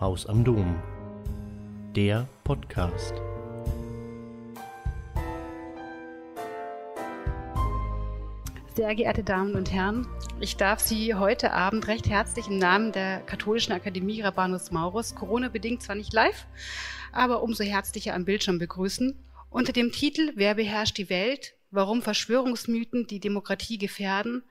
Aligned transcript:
Haus 0.00 0.26
am 0.26 0.42
Dom. 0.42 0.82
Der 1.94 2.28
Podcast. 2.42 3.14
Sehr 8.74 8.96
geehrte 8.96 9.22
Damen 9.22 9.54
und 9.54 9.70
Herren, 9.72 10.08
ich 10.40 10.56
darf 10.56 10.80
Sie 10.80 11.14
heute 11.14 11.52
Abend 11.52 11.86
recht 11.86 12.08
herzlich 12.08 12.48
im 12.48 12.58
Namen 12.58 12.90
der 12.90 13.20
Katholischen 13.20 13.72
Akademie 13.72 14.20
Rabanus 14.20 14.72
Maurus, 14.72 15.14
Corona-bedingt 15.14 15.84
zwar 15.84 15.94
nicht 15.94 16.12
live, 16.12 16.48
aber 17.12 17.44
umso 17.44 17.62
herzlicher 17.62 18.14
am 18.14 18.24
Bildschirm 18.24 18.58
begrüßen. 18.58 19.16
Unter 19.48 19.72
dem 19.72 19.92
Titel 19.92 20.32
Wer 20.34 20.56
beherrscht 20.56 20.98
die 20.98 21.08
Welt? 21.08 21.54
Warum 21.70 22.02
Verschwörungsmythen 22.02 23.06
die 23.06 23.20
Demokratie 23.20 23.78
gefährden, 23.78 24.42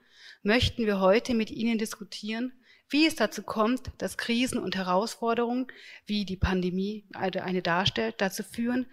möchten 0.42 0.86
wir 0.86 1.00
heute 1.00 1.34
mit 1.34 1.50
Ihnen 1.50 1.76
diskutieren, 1.76 2.54
wie 2.88 3.06
es 3.06 3.16
dazu 3.16 3.42
kommt, 3.42 3.90
dass 3.98 4.16
Krisen 4.16 4.58
und 4.58 4.76
Herausforderungen, 4.76 5.66
wie 6.06 6.24
die 6.24 6.36
Pandemie 6.36 7.04
eine 7.14 7.62
darstellt, 7.62 8.16
dazu 8.18 8.42
führen, 8.42 8.86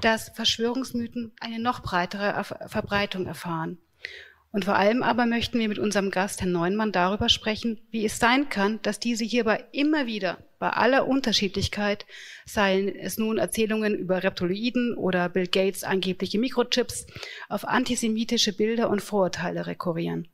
dass 0.00 0.30
Verschwörungsmythen 0.30 1.32
eine 1.40 1.58
noch 1.58 1.80
breitere 1.80 2.44
Verbreitung 2.68 3.26
erfahren. 3.26 3.78
Und 4.54 4.64
vor 4.66 4.76
allem 4.76 5.02
aber 5.02 5.26
möchten 5.26 5.58
wir 5.58 5.68
mit 5.68 5.80
unserem 5.80 6.12
Gast, 6.12 6.40
Herrn 6.40 6.52
Neumann, 6.52 6.92
darüber 6.92 7.28
sprechen, 7.28 7.80
wie 7.90 8.04
es 8.04 8.20
sein 8.20 8.48
kann, 8.48 8.80
dass 8.82 9.00
diese 9.00 9.24
hierbei 9.24 9.64
immer 9.72 10.06
wieder, 10.06 10.38
bei 10.60 10.70
aller 10.70 11.08
Unterschiedlichkeit, 11.08 12.06
seien 12.46 12.88
es 12.88 13.18
nun 13.18 13.38
Erzählungen 13.38 13.96
über 13.96 14.22
Reptiloiden 14.22 14.96
oder 14.96 15.28
Bill 15.28 15.48
Gates 15.48 15.82
angebliche 15.82 16.38
Mikrochips, 16.38 17.06
auf 17.48 17.66
antisemitische 17.66 18.52
Bilder 18.52 18.90
und 18.90 19.02
Vorurteile 19.02 19.66
rekurrieren. 19.66 20.28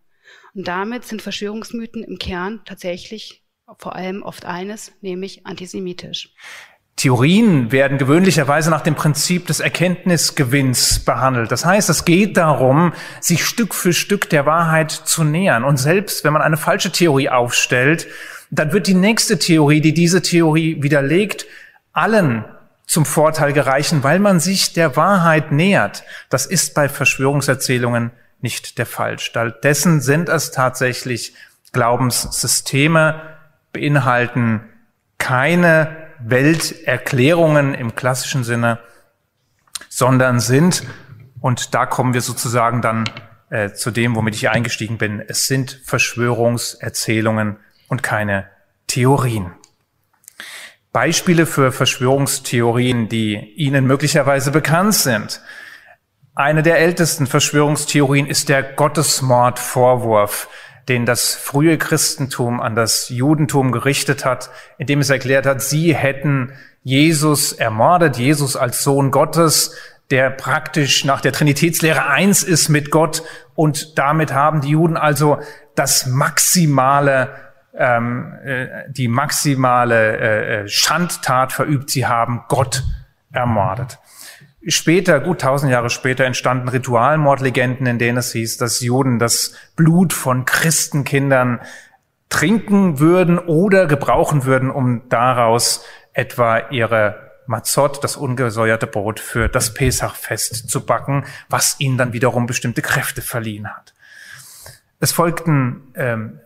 Und 0.54 0.66
damit 0.68 1.04
sind 1.04 1.22
Verschwörungsmythen 1.22 2.02
im 2.04 2.18
Kern 2.18 2.60
tatsächlich 2.64 3.42
vor 3.78 3.94
allem 3.94 4.22
oft 4.22 4.44
eines, 4.44 4.92
nämlich 5.00 5.46
antisemitisch. 5.46 6.34
Theorien 6.96 7.72
werden 7.72 7.96
gewöhnlicherweise 7.96 8.68
nach 8.68 8.82
dem 8.82 8.94
Prinzip 8.94 9.46
des 9.46 9.60
Erkenntnisgewinns 9.60 10.98
behandelt. 10.98 11.50
Das 11.50 11.64
heißt, 11.64 11.88
es 11.88 12.04
geht 12.04 12.36
darum, 12.36 12.92
sich 13.20 13.44
Stück 13.44 13.74
für 13.74 13.94
Stück 13.94 14.28
der 14.28 14.44
Wahrheit 14.44 14.90
zu 14.90 15.24
nähern. 15.24 15.64
Und 15.64 15.78
selbst 15.78 16.24
wenn 16.24 16.34
man 16.34 16.42
eine 16.42 16.58
falsche 16.58 16.92
Theorie 16.92 17.30
aufstellt, 17.30 18.06
dann 18.50 18.72
wird 18.72 18.86
die 18.86 18.94
nächste 18.94 19.38
Theorie, 19.38 19.80
die 19.80 19.94
diese 19.94 20.20
Theorie 20.20 20.82
widerlegt, 20.82 21.46
allen 21.92 22.44
zum 22.86 23.06
Vorteil 23.06 23.54
gereichen, 23.54 24.02
weil 24.02 24.18
man 24.18 24.40
sich 24.40 24.74
der 24.74 24.96
Wahrheit 24.96 25.52
nähert. 25.52 26.02
Das 26.28 26.44
ist 26.44 26.74
bei 26.74 26.88
Verschwörungserzählungen 26.88 28.10
nicht 28.42 28.78
der 28.78 28.86
Fall. 28.86 29.18
Stattdessen 29.18 30.00
sind 30.00 30.28
es 30.28 30.50
tatsächlich 30.50 31.34
Glaubenssysteme, 31.72 33.20
beinhalten 33.72 34.68
keine 35.18 35.96
Welterklärungen 36.18 37.74
im 37.74 37.94
klassischen 37.94 38.44
Sinne, 38.44 38.78
sondern 39.88 40.40
sind, 40.40 40.82
und 41.40 41.74
da 41.74 41.86
kommen 41.86 42.14
wir 42.14 42.20
sozusagen 42.20 42.82
dann 42.82 43.04
äh, 43.50 43.72
zu 43.72 43.90
dem, 43.90 44.14
womit 44.14 44.34
ich 44.34 44.48
eingestiegen 44.48 44.98
bin, 44.98 45.20
es 45.26 45.46
sind 45.46 45.80
Verschwörungserzählungen 45.84 47.56
und 47.88 48.02
keine 48.02 48.48
Theorien. 48.86 49.52
Beispiele 50.92 51.46
für 51.46 51.70
Verschwörungstheorien, 51.70 53.08
die 53.08 53.36
Ihnen 53.54 53.86
möglicherweise 53.86 54.50
bekannt 54.50 54.94
sind. 54.94 55.40
Eine 56.40 56.62
der 56.62 56.78
ältesten 56.78 57.26
Verschwörungstheorien 57.26 58.26
ist 58.26 58.48
der 58.48 58.62
Gottesmordvorwurf, 58.62 60.48
den 60.88 61.04
das 61.04 61.34
frühe 61.34 61.76
Christentum 61.76 62.62
an 62.62 62.74
das 62.74 63.10
Judentum 63.10 63.72
gerichtet 63.72 64.24
hat, 64.24 64.48
indem 64.78 65.00
es 65.00 65.10
erklärt 65.10 65.44
hat, 65.44 65.60
sie 65.60 65.94
hätten 65.94 66.54
Jesus 66.82 67.52
ermordet, 67.52 68.16
Jesus 68.16 68.56
als 68.56 68.82
Sohn 68.82 69.10
Gottes, 69.10 69.76
der 70.10 70.30
praktisch 70.30 71.04
nach 71.04 71.20
der 71.20 71.32
Trinitätslehre 71.32 72.06
eins 72.06 72.42
ist 72.42 72.70
mit 72.70 72.90
Gott 72.90 73.22
und 73.54 73.98
damit 73.98 74.32
haben 74.32 74.62
die 74.62 74.70
Juden 74.70 74.96
also 74.96 75.40
das 75.74 76.06
maximale 76.06 77.34
ähm, 77.76 78.32
äh, 78.42 78.66
die 78.88 79.08
maximale 79.08 80.16
äh, 80.16 80.62
äh 80.62 80.68
Schandtat 80.68 81.52
verübt. 81.52 81.90
Sie 81.90 82.06
haben 82.06 82.44
Gott 82.48 82.82
ermordet. 83.30 83.98
Später, 84.66 85.20
gut 85.20 85.40
tausend 85.40 85.72
Jahre 85.72 85.88
später, 85.88 86.24
entstanden 86.24 86.68
Ritualmordlegenden, 86.68 87.86
in 87.86 87.98
denen 87.98 88.18
es 88.18 88.32
hieß, 88.32 88.58
dass 88.58 88.80
Juden 88.80 89.18
das 89.18 89.54
Blut 89.74 90.12
von 90.12 90.44
Christenkindern 90.44 91.60
trinken 92.28 92.98
würden 92.98 93.38
oder 93.38 93.86
gebrauchen 93.86 94.44
würden, 94.44 94.70
um 94.70 95.08
daraus 95.08 95.84
etwa 96.12 96.58
ihre 96.70 97.30
Mazot, 97.46 98.04
das 98.04 98.16
ungesäuerte 98.16 98.86
Brot 98.86 99.18
für 99.18 99.48
das 99.48 99.74
Pesachfest 99.74 100.70
zu 100.70 100.84
backen, 100.84 101.24
was 101.48 101.80
ihnen 101.80 101.98
dann 101.98 102.12
wiederum 102.12 102.46
bestimmte 102.46 102.82
Kräfte 102.82 103.22
verliehen 103.22 103.68
hat. 103.68 103.94
Es 105.00 105.10
folgten 105.10 105.92
ähm, 105.96 106.38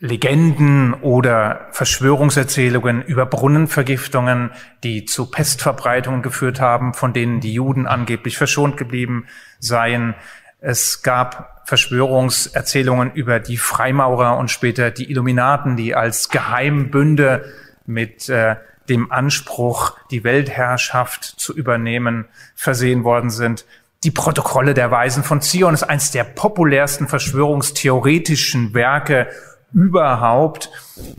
Legenden 0.00 0.94
oder 0.94 1.66
Verschwörungserzählungen 1.72 3.02
über 3.02 3.26
Brunnenvergiftungen, 3.26 4.52
die 4.84 5.04
zu 5.04 5.28
Pestverbreitungen 5.28 6.22
geführt 6.22 6.60
haben, 6.60 6.94
von 6.94 7.12
denen 7.12 7.40
die 7.40 7.52
Juden 7.52 7.86
angeblich 7.86 8.38
verschont 8.38 8.76
geblieben 8.76 9.26
seien. 9.58 10.14
Es 10.60 11.02
gab 11.02 11.62
Verschwörungserzählungen 11.66 13.12
über 13.12 13.40
die 13.40 13.56
Freimaurer 13.56 14.38
und 14.38 14.50
später 14.50 14.92
die 14.92 15.10
Illuminaten, 15.10 15.76
die 15.76 15.96
als 15.96 16.28
Geheimbünde 16.28 17.44
mit 17.84 18.28
äh, 18.28 18.56
dem 18.88 19.10
Anspruch, 19.10 19.96
die 20.10 20.22
Weltherrschaft 20.22 21.24
zu 21.24 21.54
übernehmen, 21.54 22.26
versehen 22.54 23.02
worden 23.02 23.30
sind. 23.30 23.66
Die 24.04 24.12
Protokolle 24.12 24.74
der 24.74 24.92
Weisen 24.92 25.24
von 25.24 25.40
Zion 25.42 25.74
ist 25.74 25.82
eines 25.82 26.12
der 26.12 26.22
populärsten 26.22 27.08
verschwörungstheoretischen 27.08 28.74
Werke 28.74 29.26
überhaupt, 29.72 30.70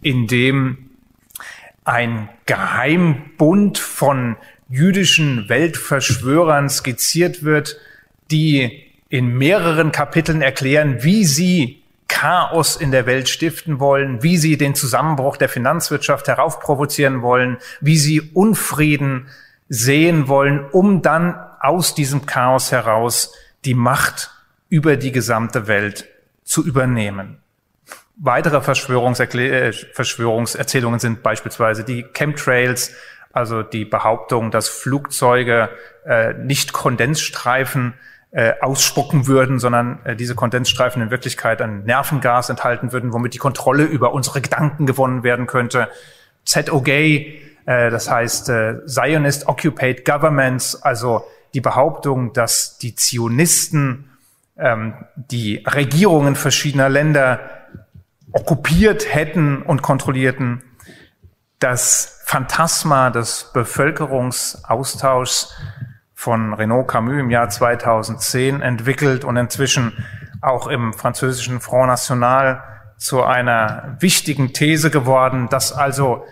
in 0.02 0.28
dem 0.28 0.90
ein 1.84 2.30
Geheimbund 2.46 3.78
von 3.78 4.38
jüdischen 4.70 5.50
Weltverschwörern 5.50 6.70
skizziert 6.70 7.44
wird, 7.44 7.78
die 8.30 8.86
in 9.10 9.38
mehreren 9.38 9.92
Kapiteln 9.92 10.42
erklären, 10.42 11.04
wie 11.04 11.26
sie 11.26 11.84
Chaos 12.08 12.76
in 12.76 12.92
der 12.92 13.06
Welt 13.06 13.30
stiften 13.30 13.80
wollen, 13.80 14.22
wie 14.24 14.38
sie 14.38 14.58
den 14.58 14.76
Zusammenbruch 14.76 15.38
der 15.38 15.50
Finanzwirtschaft 15.50 16.28
heraufprovozieren 16.28 17.22
wollen, 17.22 17.58
wie 17.81 17.98
sie 17.98 18.22
Unfrieden 18.22 19.28
sehen 19.70 20.28
wollen, 20.28 20.66
um 20.66 21.02
dann 21.02 21.36
aus 21.60 21.96
diesem 21.96 22.26
Chaos 22.26 22.72
heraus 22.72 23.34
die 23.66 23.76
Macht 23.76 24.31
über 24.70 24.98
die 24.98 25.12
gesamte 25.12 25.68
Welt 25.68 26.08
zu 26.44 26.66
übernehmen. 26.66 27.38
Weitere 28.22 28.59
Verschwörungserklä 28.59 29.69
äh, 29.69 29.72
Verschwörungserzählungen 29.72 31.00
sind 31.00 31.24
beispielsweise 31.24 31.85
die 31.85 32.03
Chemtrails, 32.13 32.94
also 33.31 33.63
die 33.63 33.85
Behauptung, 33.85 34.52
dass 34.52 34.68
Flugzeuge 34.68 35.69
äh, 36.06 36.34
nicht 36.34 36.74
Kondensstreifen 36.74 37.94
äh, 38.31 38.53
ausspucken 38.59 39.25
würden, 39.28 39.57
sondern 39.57 40.00
äh, 40.03 40.16
diese 40.18 40.35
Kondensstreifen 40.35 41.02
in 41.02 41.12
Wirklichkeit 41.12 41.62
ein 41.62 41.85
Nervengas 41.85 42.50
enthalten 42.50 42.91
würden, 42.91 43.13
womit 43.13 43.34
die 43.35 43.38
Kontrolle 43.38 43.84
über 43.84 44.13
unsere 44.13 44.41
Gedanken 44.41 44.86
gewonnen 44.86 45.24
werden 45.24 45.47
könnte. 45.47 45.88
ZOG, 46.44 46.90
äh, 46.90 47.31
das 47.66 48.09
heißt 48.09 48.50
äh, 48.50 48.86
Zionist 48.86 49.47
Occupied 49.47 50.03
Governments, 50.03 50.75
also 50.75 51.25
die 51.53 51.62
Behauptung, 51.62 52.34
dass 52.34 52.78
die 52.78 52.96
Zionisten 52.96 54.09
ähm, 54.57 54.94
die 55.16 55.63
Regierungen 55.66 56.36
verschiedener 56.36 56.90
Länder 56.90 57.40
okkupiert 58.31 59.13
hätten 59.13 59.62
und 59.62 59.81
kontrollierten, 59.81 60.63
das 61.59 62.21
Phantasma 62.25 63.09
des 63.09 63.51
Bevölkerungsaustauschs 63.54 65.54
von 66.13 66.54
Renaud 66.54 66.88
Camus 66.88 67.19
im 67.19 67.30
Jahr 67.30 67.50
2010 67.50 68.62
entwickelt 68.62 69.25
und 69.25 69.38
inzwischen 69.38 69.94
auch 70.42 70.68
im 70.68 70.94
französischen 70.94 71.59
Front 71.59 71.88
National 71.88 72.63
zu 72.98 73.24
einer 73.24 73.98
wichtigen 74.00 74.54
These 74.54 74.92
geworden, 74.92 75.48
dass 75.50 75.74
also 75.74 76.24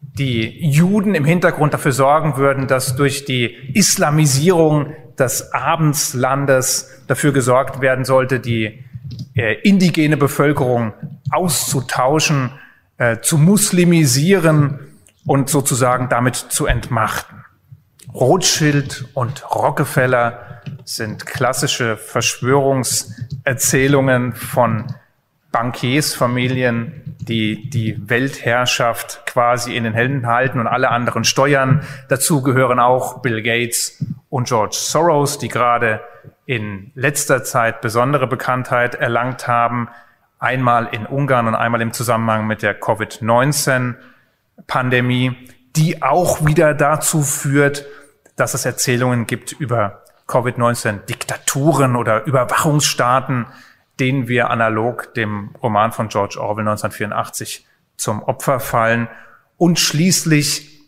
die 0.00 0.66
Juden 0.66 1.14
im 1.14 1.24
Hintergrund 1.24 1.74
dafür 1.74 1.92
sorgen 1.92 2.36
würden, 2.36 2.66
dass 2.66 2.96
durch 2.96 3.24
die 3.24 3.54
Islamisierung 3.74 4.94
des 5.18 5.52
Abendslandes 5.52 7.04
dafür 7.06 7.32
gesorgt 7.32 7.80
werden 7.80 8.04
sollte, 8.04 8.40
die 8.40 8.84
äh, 9.34 9.54
indigene 9.62 10.16
Bevölkerung 10.16 10.92
auszutauschen, 11.30 12.50
äh, 12.98 13.20
zu 13.20 13.38
muslimisieren 13.38 14.80
und 15.26 15.48
sozusagen 15.48 16.08
damit 16.08 16.36
zu 16.36 16.66
entmachten. 16.66 17.44
Rothschild 18.14 19.06
und 19.14 19.44
Rockefeller 19.54 20.62
sind 20.84 21.24
klassische 21.26 21.96
Verschwörungserzählungen 21.96 24.34
von 24.34 24.92
Bankiersfamilien, 25.52 27.16
die 27.20 27.70
die 27.70 27.96
Weltherrschaft 28.08 29.22
quasi 29.26 29.76
in 29.76 29.84
den 29.84 29.94
Händen 29.94 30.26
halten 30.26 30.58
und 30.60 30.66
alle 30.66 30.90
anderen 30.90 31.22
steuern. 31.24 31.84
Dazu 32.08 32.42
gehören 32.42 32.80
auch 32.80 33.22
Bill 33.22 33.42
Gates 33.42 34.04
und 34.28 34.48
George 34.48 34.76
Soros, 34.78 35.38
die 35.38 35.48
gerade 35.48 36.00
in 36.50 36.90
letzter 36.96 37.44
Zeit 37.44 37.80
besondere 37.80 38.26
Bekanntheit 38.26 38.96
erlangt 38.96 39.46
haben, 39.46 39.88
einmal 40.40 40.88
in 40.90 41.06
Ungarn 41.06 41.46
und 41.46 41.54
einmal 41.54 41.80
im 41.80 41.92
Zusammenhang 41.92 42.48
mit 42.48 42.62
der 42.62 42.74
Covid-19-Pandemie, 42.74 45.48
die 45.76 46.02
auch 46.02 46.44
wieder 46.44 46.74
dazu 46.74 47.22
führt, 47.22 47.86
dass 48.34 48.54
es 48.54 48.64
Erzählungen 48.64 49.28
gibt 49.28 49.52
über 49.52 50.02
Covid-19-Diktaturen 50.26 51.94
oder 51.94 52.24
Überwachungsstaaten, 52.24 53.46
denen 54.00 54.26
wir 54.26 54.50
analog 54.50 55.14
dem 55.14 55.54
Roman 55.62 55.92
von 55.92 56.08
George 56.08 56.40
Orwell 56.40 56.66
1984 56.66 57.64
zum 57.96 58.24
Opfer 58.24 58.58
fallen. 58.58 59.06
Und 59.56 59.78
schließlich 59.78 60.80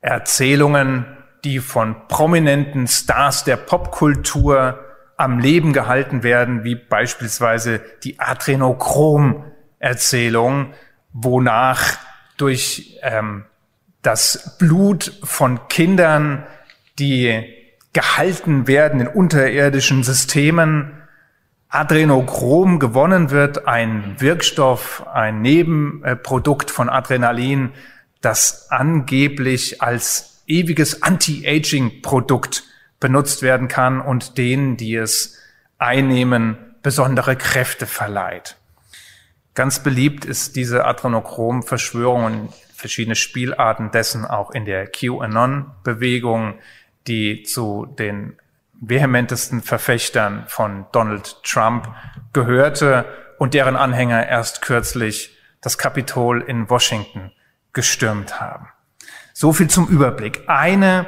Erzählungen, 0.00 1.04
die 1.44 1.60
von 1.60 2.08
prominenten 2.08 2.88
Stars 2.88 3.44
der 3.44 3.56
Popkultur 3.56 4.80
am 5.16 5.38
Leben 5.38 5.72
gehalten 5.72 6.22
werden, 6.22 6.64
wie 6.64 6.74
beispielsweise 6.74 7.80
die 8.02 8.18
Adrenochrom-Erzählung, 8.18 10.74
wonach 11.12 11.98
durch 12.36 12.98
ähm, 13.02 13.44
das 14.02 14.58
Blut 14.58 15.12
von 15.22 15.68
Kindern, 15.68 16.44
die 16.98 17.44
gehalten 17.92 18.66
werden 18.66 19.00
in 19.00 19.06
unterirdischen 19.06 20.02
Systemen, 20.02 21.00
Adrenochrom 21.68 22.78
gewonnen 22.78 23.30
wird, 23.30 23.66
ein 23.66 24.16
Wirkstoff, 24.18 25.06
ein 25.12 25.42
Nebenprodukt 25.42 26.70
von 26.70 26.88
Adrenalin, 26.88 27.72
das 28.20 28.70
angeblich 28.70 29.82
als 29.82 30.33
ewiges 30.46 31.02
Anti-Aging-Produkt 31.02 32.64
benutzt 33.00 33.42
werden 33.42 33.68
kann 33.68 34.00
und 34.00 34.38
denen, 34.38 34.76
die 34.76 34.94
es 34.94 35.38
einnehmen, 35.78 36.76
besondere 36.82 37.36
Kräfte 37.36 37.86
verleiht. 37.86 38.56
Ganz 39.54 39.82
beliebt 39.82 40.24
ist 40.24 40.56
diese 40.56 40.84
Adrenochrom-Verschwörung 40.84 42.24
und 42.24 42.48
verschiedene 42.74 43.14
Spielarten 43.14 43.90
dessen 43.90 44.24
auch 44.24 44.50
in 44.50 44.64
der 44.64 44.86
QAnon-Bewegung, 44.86 46.58
die 47.06 47.42
zu 47.44 47.86
den 47.86 48.36
vehementesten 48.80 49.62
Verfechtern 49.62 50.44
von 50.48 50.86
Donald 50.92 51.42
Trump 51.44 51.88
gehörte 52.32 53.04
und 53.38 53.54
deren 53.54 53.76
Anhänger 53.76 54.26
erst 54.26 54.62
kürzlich 54.62 55.36
das 55.60 55.78
Kapitol 55.78 56.42
in 56.42 56.68
Washington 56.68 57.32
gestürmt 57.72 58.40
haben. 58.40 58.68
So 59.36 59.52
viel 59.52 59.66
zum 59.68 59.88
Überblick. 59.88 60.42
Eine 60.46 61.06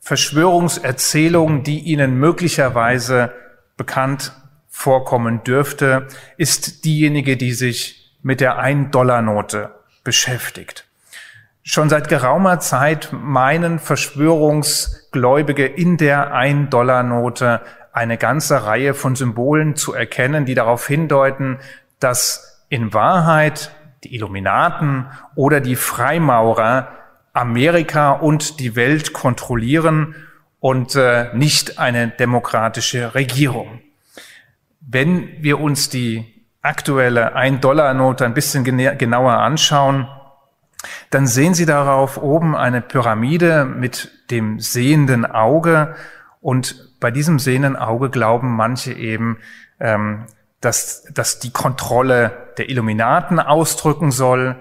Verschwörungserzählung, 0.00 1.62
die 1.62 1.80
Ihnen 1.80 2.18
möglicherweise 2.18 3.34
bekannt 3.76 4.32
vorkommen 4.66 5.44
dürfte, 5.44 6.06
ist 6.38 6.86
diejenige, 6.86 7.36
die 7.36 7.52
sich 7.52 8.16
mit 8.22 8.40
der 8.40 8.58
Ein-Dollar-Note 8.58 9.74
beschäftigt. 10.04 10.86
Schon 11.62 11.90
seit 11.90 12.08
geraumer 12.08 12.60
Zeit 12.60 13.10
meinen 13.12 13.78
Verschwörungsgläubige 13.78 15.66
in 15.66 15.98
der 15.98 16.32
Ein-Dollar-Note 16.32 17.60
eine 17.92 18.16
ganze 18.16 18.64
Reihe 18.64 18.94
von 18.94 19.16
Symbolen 19.16 19.76
zu 19.76 19.92
erkennen, 19.92 20.46
die 20.46 20.54
darauf 20.54 20.86
hindeuten, 20.86 21.58
dass 22.00 22.64
in 22.70 22.94
Wahrheit 22.94 23.70
die 24.02 24.14
Illuminaten 24.14 25.08
oder 25.34 25.60
die 25.60 25.76
Freimaurer 25.76 26.88
Amerika 27.36 28.12
und 28.12 28.60
die 28.60 28.76
Welt 28.76 29.12
kontrollieren 29.12 30.14
und 30.58 30.96
äh, 30.96 31.34
nicht 31.34 31.78
eine 31.78 32.08
demokratische 32.08 33.14
Regierung. 33.14 33.80
Wenn 34.80 35.42
wir 35.42 35.60
uns 35.60 35.88
die 35.90 36.24
aktuelle 36.62 37.34
Ein-Dollar-Note 37.34 38.24
ein 38.24 38.34
bisschen 38.34 38.64
genauer 38.64 39.34
anschauen, 39.34 40.08
dann 41.10 41.26
sehen 41.26 41.54
Sie 41.54 41.66
darauf 41.66 42.16
oben 42.16 42.56
eine 42.56 42.80
Pyramide 42.80 43.64
mit 43.64 44.10
dem 44.30 44.58
sehenden 44.58 45.26
Auge. 45.26 45.94
Und 46.40 46.98
bei 47.00 47.10
diesem 47.10 47.38
sehenden 47.38 47.76
Auge 47.76 48.10
glauben 48.10 48.56
manche 48.56 48.92
eben, 48.92 49.38
ähm, 49.78 50.26
dass, 50.60 51.04
dass 51.12 51.38
die 51.38 51.50
Kontrolle 51.50 52.32
der 52.56 52.70
Illuminaten 52.70 53.38
ausdrücken 53.38 54.10
soll, 54.10 54.56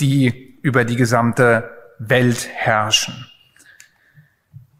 die 0.00 0.58
über 0.62 0.84
die 0.84 0.96
gesamte 0.96 1.70
Welt 1.98 2.48
herrschen. 2.52 3.26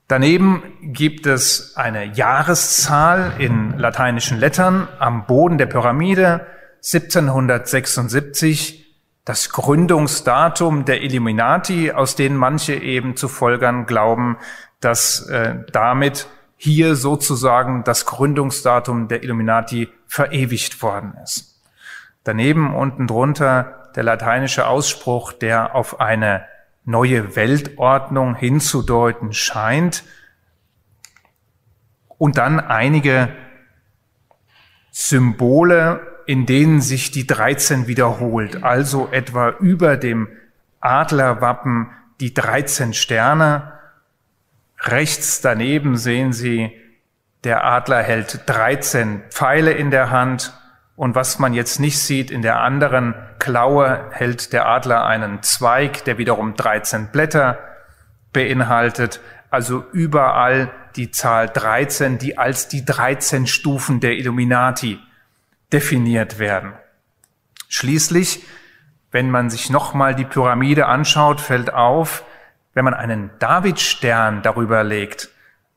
Daneben 0.09 0.63
gibt 0.83 1.27
es 1.27 1.77
eine 1.77 2.05
Jahreszahl 2.05 3.35
in 3.39 3.79
lateinischen 3.79 4.39
Lettern 4.39 4.89
am 4.99 5.27
Boden 5.27 5.57
der 5.57 5.67
Pyramide 5.67 6.47
1776 6.83 8.85
das 9.25 9.49
Gründungsdatum 9.49 10.85
der 10.85 11.03
Illuminati, 11.03 11.93
aus 11.93 12.15
denen 12.15 12.37
manche 12.37 12.75
eben 12.75 13.17
zu 13.17 13.29
folgern 13.29 13.87
glauben, 13.87 14.37
dass 14.81 15.27
äh, 15.29 15.57
damit 15.73 16.29
hier 16.57 16.95
sozusagen 16.95 17.85
das 17.85 18.05
Gründungsdatum 18.05 19.09
der 19.09 19.23
Illuminati 19.23 19.89
verewigt 20.07 20.83
worden 20.83 21.15
ist. 21.23 21.63
Daneben 22.23 22.75
unten 22.75 23.07
drunter 23.07 23.91
der 23.97 24.03
lateinische 24.03 24.67
Ausspruch, 24.67 25.33
der 25.33 25.75
auf 25.75 26.01
eine 26.01 26.45
neue 26.85 27.37
Weltordnung 27.37 28.35
hinzudeuten 28.35 29.33
scheint. 29.33 30.05
Und 32.19 32.39
dann 32.39 32.61
einige 32.61 33.35
Symbole 34.91 36.15
in 36.27 36.47
denen 36.47 36.81
sich 36.81 37.11
die 37.11 37.27
13 37.27 37.87
wiederholt, 37.87 38.63
also 38.63 39.09
etwa 39.11 39.51
über 39.51 39.97
dem 39.97 40.29
Adlerwappen 40.81 41.91
die 42.21 42.33
13 42.33 42.95
Sterne. 42.95 43.73
Rechts 44.81 45.41
daneben 45.41 45.97
sehen 45.97 46.33
Sie, 46.33 46.73
der 47.45 47.65
Adler 47.65 48.03
hält 48.03 48.43
13 48.47 49.23
Pfeile 49.31 49.73
in 49.73 49.91
der 49.91 50.11
Hand 50.11 50.55
und 50.97 51.15
was 51.15 51.39
man 51.39 51.55
jetzt 51.55 51.81
nicht 51.81 51.99
sieht, 51.99 52.31
in 52.31 52.43
der 52.43 52.61
anderen 52.61 53.15
Klaue 53.39 54.09
hält 54.13 54.53
der 54.53 54.69
Adler 54.69 55.05
einen 55.05 55.43
Zweig, 55.43 56.05
der 56.05 56.19
wiederum 56.19 56.55
13 56.55 57.09
Blätter 57.09 57.59
beinhaltet. 58.33 59.21
Also 59.51 59.85
überall 59.93 60.71
die 60.95 61.11
Zahl 61.11 61.49
13, 61.49 62.19
die 62.19 62.39
als 62.39 62.69
die 62.69 62.85
13 62.85 63.47
Stufen 63.47 63.99
der 64.01 64.17
Illuminati 64.17 65.01
definiert 65.73 66.39
werden. 66.39 66.75
Schließlich, 67.69 68.45
wenn 69.11 69.31
man 69.31 69.51
sich 69.51 69.71
nochmal 69.71 70.15
die 70.15 70.25
Pyramide 70.25 70.87
anschaut, 70.87 71.41
fällt 71.41 71.73
auf, 71.73 72.25
wenn 72.73 72.85
man 72.85 72.95
einen 72.95 73.31
Davidstern 73.41 74.43
darüber 74.43 74.85
legt, 74.85 75.31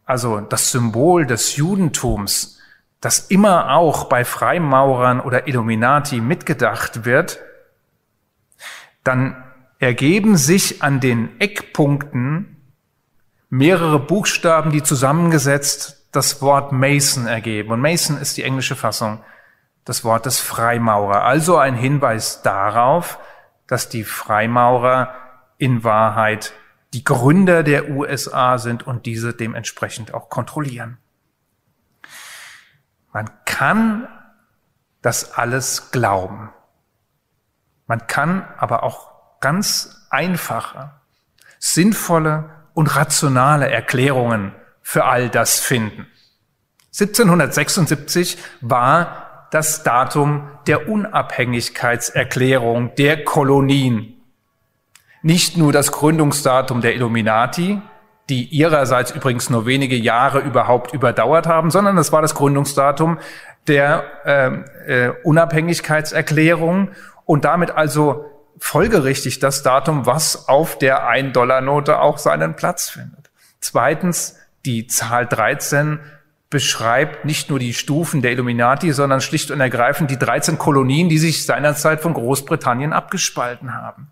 also 0.06 0.40
das 0.40 0.72
Symbol 0.72 1.26
des 1.26 1.56
Judentums, 1.56 2.57
das 3.02 3.20
immer 3.20 3.76
auch 3.76 4.06
bei 4.06 4.26
Freimaurern 4.26 5.20
oder 5.20 5.48
Illuminati 5.48 6.20
mitgedacht 6.20 7.06
wird, 7.06 7.40
dann 9.04 9.44
ergeben 9.80 10.38
sich 10.38 10.82
an 10.82 11.00
den 11.00 11.40
Eckpunkten 11.40 12.58
mehrere 13.50 14.00
Buchstaben, 14.00 14.72
die 14.72 14.84
zusammengesetzt 14.84 16.08
das 16.12 16.42
Wort 16.42 16.72
Mason 16.72 17.28
ergeben. 17.28 17.72
Und 17.72 17.82
Mason 17.82 18.18
ist 18.18 18.38
die 18.38 18.44
englische 18.44 18.76
Fassung 18.76 19.24
des 19.88 20.04
Wortes 20.04 20.40
Freimaurer. 20.40 21.24
Also 21.24 21.58
ein 21.58 21.76
Hinweis 21.76 22.42
darauf, 22.42 23.20
dass 23.68 23.90
die 23.90 24.04
Freimaurer 24.04 25.14
in 25.58 25.84
Wahrheit 25.84 26.54
die 26.94 27.04
Gründer 27.04 27.64
der 27.64 27.90
USA 27.90 28.58
sind 28.58 28.86
und 28.88 29.06
diese 29.06 29.34
dementsprechend 29.34 30.14
auch 30.14 30.30
kontrollieren. 30.30 30.98
Man 33.18 33.30
kann 33.46 34.08
das 35.02 35.34
alles 35.34 35.90
glauben. 35.90 36.52
Man 37.88 38.06
kann 38.06 38.48
aber 38.60 38.84
auch 38.84 39.40
ganz 39.40 40.06
einfache, 40.12 40.92
sinnvolle 41.58 42.52
und 42.76 42.96
rationale 42.96 43.72
Erklärungen 43.72 44.54
für 44.84 45.06
all 45.06 45.30
das 45.30 45.60
finden. 45.60 46.06
1776 46.94 48.38
war 48.62 49.48
das 49.50 49.82
Datum 49.82 50.52
der 50.68 50.88
Unabhängigkeitserklärung 50.88 52.94
der 52.98 53.24
Kolonien. 53.24 54.14
Nicht 55.24 55.58
nur 55.58 55.74
das 55.74 55.92
Gründungsdatum 55.92 56.82
der 56.82 56.94
Illuminati, 56.94 57.82
die 58.30 58.46
ihrerseits 58.46 59.12
übrigens 59.12 59.50
nur 59.50 59.66
wenige 59.66 59.96
Jahre 59.96 60.40
überhaupt 60.40 60.94
überdauert 60.94 61.48
haben, 61.48 61.72
sondern 61.72 61.98
es 61.98 62.12
war 62.12 62.22
das 62.22 62.36
Gründungsdatum 62.36 63.20
der 63.68 64.04
äh, 64.26 65.08
äh, 65.08 65.14
Unabhängigkeitserklärung 65.24 66.90
und 67.26 67.46
damit 67.46 67.72
also 67.72 68.26
folgerichtig 68.60 69.40
das 69.40 69.64
Datum, 69.64 70.06
was 70.06 70.48
auf 70.48 70.78
der 70.78 71.10
1-Dollar-Note 71.10 72.00
auch 72.00 72.18
seinen 72.18 72.56
Platz 72.56 72.90
findet. 72.90 73.30
Zweitens, 73.60 74.38
die 74.66 74.88
Zahl 74.88 75.26
13 75.26 76.00
beschreibt 76.50 77.26
nicht 77.26 77.50
nur 77.50 77.60
die 77.60 77.74
Stufen 77.74 78.22
der 78.22 78.32
Illuminati, 78.32 78.94
sondern 78.94 79.20
schlicht 79.20 79.52
und 79.52 79.60
ergreifend 79.60 80.12
die 80.12 80.18
13 80.18 80.58
Kolonien, 80.58 81.10
die 81.10 81.18
sich 81.18 81.46
seinerzeit 81.46 82.02
von 82.02 82.14
Großbritannien 82.14 82.94
abgespalten 82.94 83.74
haben. 83.74 84.08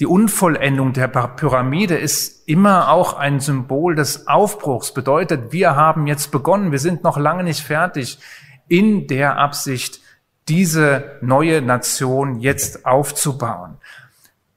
Die 0.00 0.06
Unvollendung 0.06 0.94
der 0.94 1.08
Pyramide 1.08 1.94
ist 1.94 2.48
immer 2.48 2.90
auch 2.90 3.12
ein 3.12 3.38
Symbol 3.38 3.94
des 3.94 4.26
Aufbruchs, 4.28 4.94
bedeutet, 4.94 5.52
wir 5.52 5.76
haben 5.76 6.06
jetzt 6.06 6.30
begonnen, 6.30 6.72
wir 6.72 6.78
sind 6.78 7.04
noch 7.04 7.18
lange 7.18 7.44
nicht 7.44 7.60
fertig, 7.60 8.18
in 8.66 9.08
der 9.08 9.36
Absicht, 9.36 10.00
diese 10.48 11.18
neue 11.20 11.60
Nation 11.60 12.40
jetzt 12.40 12.86
aufzubauen. 12.86 13.76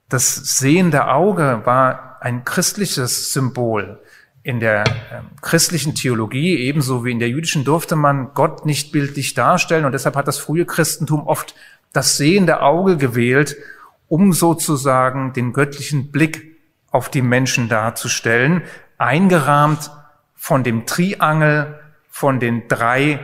Das 0.07 0.33
sehende 0.33 1.09
Auge 1.09 1.61
war 1.65 2.19
ein 2.21 2.45
christliches 2.45 3.33
Symbol. 3.33 3.99
In 4.43 4.61
der 4.61 4.85
äh, 4.85 4.91
christlichen 5.41 5.93
Theologie, 5.93 6.55
ebenso 6.55 7.03
wie 7.03 7.11
in 7.11 7.19
der 7.19 7.29
jüdischen, 7.29 7.65
durfte 7.65 7.97
man 7.97 8.33
Gott 8.33 8.65
nicht 8.65 8.93
bildlich 8.93 9.33
darstellen 9.33 9.83
und 9.83 9.91
deshalb 9.91 10.15
hat 10.15 10.27
das 10.27 10.37
frühe 10.37 10.65
Christentum 10.65 11.27
oft 11.27 11.53
das 11.91 12.15
sehende 12.15 12.61
Auge 12.61 12.95
gewählt, 12.95 13.57
um 14.07 14.33
sozusagen 14.33 15.33
den 15.33 15.53
göttlichen 15.53 16.11
Blick 16.11 16.57
auf 16.91 17.09
die 17.09 17.21
Menschen 17.21 17.69
darzustellen, 17.69 18.63
eingerahmt 18.97 19.91
von 20.35 20.63
dem 20.63 20.85
Triangel, 20.85 21.79
von 22.09 22.39
den 22.39 22.67
drei 22.67 23.19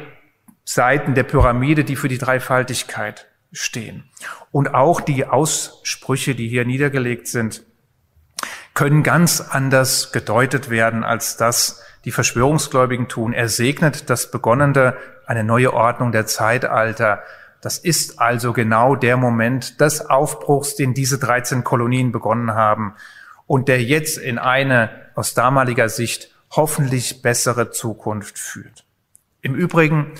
Seiten 0.63 1.13
der 1.13 1.24
Pyramide, 1.24 1.83
die 1.83 1.95
für 1.95 2.07
die 2.07 2.17
Dreifaltigkeit 2.17 3.27
stehen. 3.51 4.09
Und 4.51 4.74
auch 4.74 5.01
die 5.01 5.25
Aussprüche, 5.25 6.36
die 6.36 6.48
hier 6.48 6.65
niedergelegt 6.65 7.27
sind, 7.27 7.63
können 8.74 9.03
ganz 9.03 9.41
anders 9.41 10.12
gedeutet 10.12 10.69
werden, 10.69 11.03
als 11.03 11.38
das 11.38 11.83
die 12.05 12.12
Verschwörungsgläubigen 12.12 13.07
tun. 13.07 13.33
Er 13.33 13.50
segnet 13.50 14.09
das 14.09 14.31
Begonnene, 14.31 14.95
eine 15.25 15.43
neue 15.43 15.74
Ordnung 15.74 16.12
der 16.12 16.25
Zeitalter. 16.25 17.21
Das 17.61 17.77
ist 17.77 18.19
also 18.19 18.53
genau 18.53 18.95
der 18.95 19.17
Moment 19.17 19.81
des 19.81 20.09
Aufbruchs, 20.09 20.75
den 20.75 20.93
diese 20.93 21.19
13 21.19 21.63
Kolonien 21.63 22.11
begonnen 22.11 22.53
haben 22.53 22.95
und 23.47 23.67
der 23.67 23.83
jetzt 23.83 24.17
in 24.17 24.37
eine 24.37 24.89
aus 25.15 25.33
damaliger 25.33 25.89
Sicht 25.89 26.33
hoffentlich 26.51 27.21
bessere 27.21 27.71
Zukunft 27.71 28.39
führt. 28.39 28.85
Im 29.41 29.55
Übrigen 29.55 30.13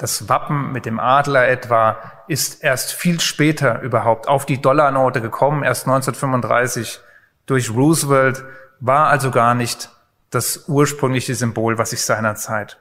das 0.00 0.30
Wappen 0.30 0.72
mit 0.72 0.86
dem 0.86 0.98
Adler 0.98 1.46
etwa 1.46 1.98
ist 2.26 2.64
erst 2.64 2.94
viel 2.94 3.20
später 3.20 3.82
überhaupt 3.82 4.28
auf 4.28 4.46
die 4.46 4.62
Dollarnote 4.62 5.20
gekommen, 5.20 5.62
erst 5.62 5.86
1935 5.86 7.00
durch 7.44 7.70
Roosevelt, 7.70 8.42
war 8.80 9.08
also 9.08 9.30
gar 9.30 9.54
nicht 9.54 9.90
das 10.30 10.68
ursprüngliche 10.68 11.34
Symbol, 11.34 11.76
was 11.76 11.90
sich 11.90 12.02
seinerzeit 12.02 12.78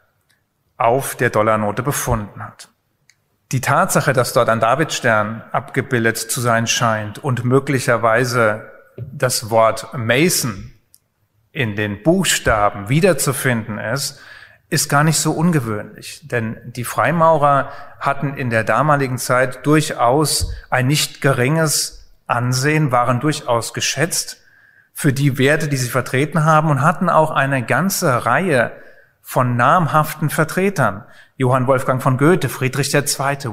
auf 0.77 1.15
der 1.15 1.29
Dollarnote 1.29 1.83
befunden 1.83 2.41
hat. 2.41 2.69
Die 3.51 3.61
Tatsache, 3.61 4.13
dass 4.13 4.33
dort 4.33 4.47
ein 4.47 4.59
Davidstern 4.59 5.43
abgebildet 5.51 6.17
zu 6.17 6.39
sein 6.39 6.67
scheint 6.67 7.17
und 7.17 7.45
möglicherweise 7.45 8.71
das 8.95 9.49
Wort 9.49 9.87
Mason 9.97 10.71
in 11.51 11.75
den 11.75 12.03
Buchstaben 12.03 12.89
wiederzufinden 12.89 13.79
ist, 13.79 14.19
ist 14.69 14.87
gar 14.87 15.03
nicht 15.03 15.17
so 15.17 15.31
ungewöhnlich, 15.31 16.21
denn 16.27 16.57
die 16.63 16.83
Freimaurer 16.83 17.71
hatten 17.99 18.35
in 18.35 18.51
der 18.51 18.63
damaligen 18.63 19.17
Zeit 19.17 19.65
durchaus 19.65 20.53
ein 20.69 20.85
nicht 20.85 21.21
geringes 21.21 22.11
Ansehen, 22.27 22.91
waren 22.91 23.19
durchaus 23.19 23.73
geschätzt 23.73 24.43
für 24.93 25.11
die 25.11 25.39
Werte, 25.39 25.69
die 25.69 25.77
sie 25.77 25.89
vertreten 25.89 26.45
haben 26.45 26.69
und 26.69 26.83
hatten 26.83 27.09
auch 27.09 27.31
eine 27.31 27.65
ganze 27.65 28.27
Reihe 28.27 28.71
von 29.29 29.55
namhaften 29.55 30.31
Vertretern. 30.31 31.03
Johann 31.37 31.67
Wolfgang 31.67 32.01
von 32.01 32.17
Goethe, 32.17 32.49
Friedrich 32.49 32.91
II., 32.95 33.03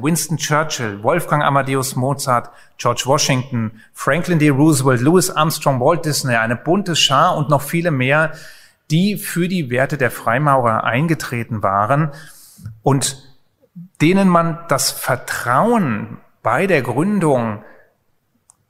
Winston 0.03 0.39
Churchill, 0.39 1.03
Wolfgang 1.03 1.45
Amadeus 1.45 1.97
Mozart, 1.97 2.49
George 2.79 3.03
Washington, 3.05 3.83
Franklin 3.93 4.39
D. 4.39 4.49
Roosevelt, 4.49 5.03
Louis 5.03 5.29
Armstrong, 5.29 5.79
Walt 5.79 6.07
Disney, 6.07 6.35
eine 6.35 6.57
bunte 6.57 6.97
Schar 6.97 7.37
und 7.37 7.51
noch 7.51 7.61
viele 7.61 7.91
mehr, 7.91 8.33
die 8.91 9.19
für 9.19 9.49
die 9.49 9.69
Werte 9.69 9.99
der 9.99 10.11
Freimaurer 10.11 10.85
eingetreten 10.85 11.63
waren 11.63 12.11
und 12.83 13.23
denen 14.01 14.31
man 14.31 14.61
das 14.69 14.91
Vertrauen 14.91 16.17
bei 16.43 16.67
der 16.67 16.81
Gründung 16.81 17.63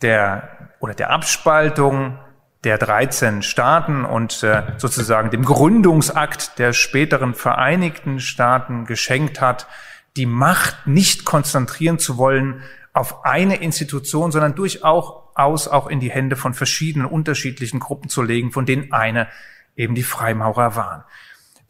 der 0.02 0.48
oder 0.80 0.94
der 0.94 1.10
Abspaltung 1.10 2.18
der 2.66 2.78
13 2.78 3.42
Staaten 3.42 4.04
und 4.04 4.42
äh, 4.42 4.64
sozusagen 4.76 5.30
dem 5.30 5.44
Gründungsakt 5.44 6.58
der 6.58 6.72
späteren 6.72 7.32
Vereinigten 7.32 8.18
Staaten 8.18 8.86
geschenkt 8.86 9.40
hat, 9.40 9.68
die 10.16 10.26
Macht 10.26 10.84
nicht 10.84 11.24
konzentrieren 11.24 12.00
zu 12.00 12.18
wollen 12.18 12.62
auf 12.92 13.24
eine 13.24 13.62
Institution, 13.62 14.32
sondern 14.32 14.56
durchaus 14.56 15.68
auch 15.68 15.86
in 15.86 16.00
die 16.00 16.10
Hände 16.10 16.34
von 16.34 16.54
verschiedenen 16.54 17.06
unterschiedlichen 17.06 17.78
Gruppen 17.78 18.08
zu 18.08 18.20
legen, 18.22 18.50
von 18.50 18.66
denen 18.66 18.92
eine 18.92 19.28
eben 19.76 19.94
die 19.94 20.02
Freimaurer 20.02 20.74
waren. 20.74 21.04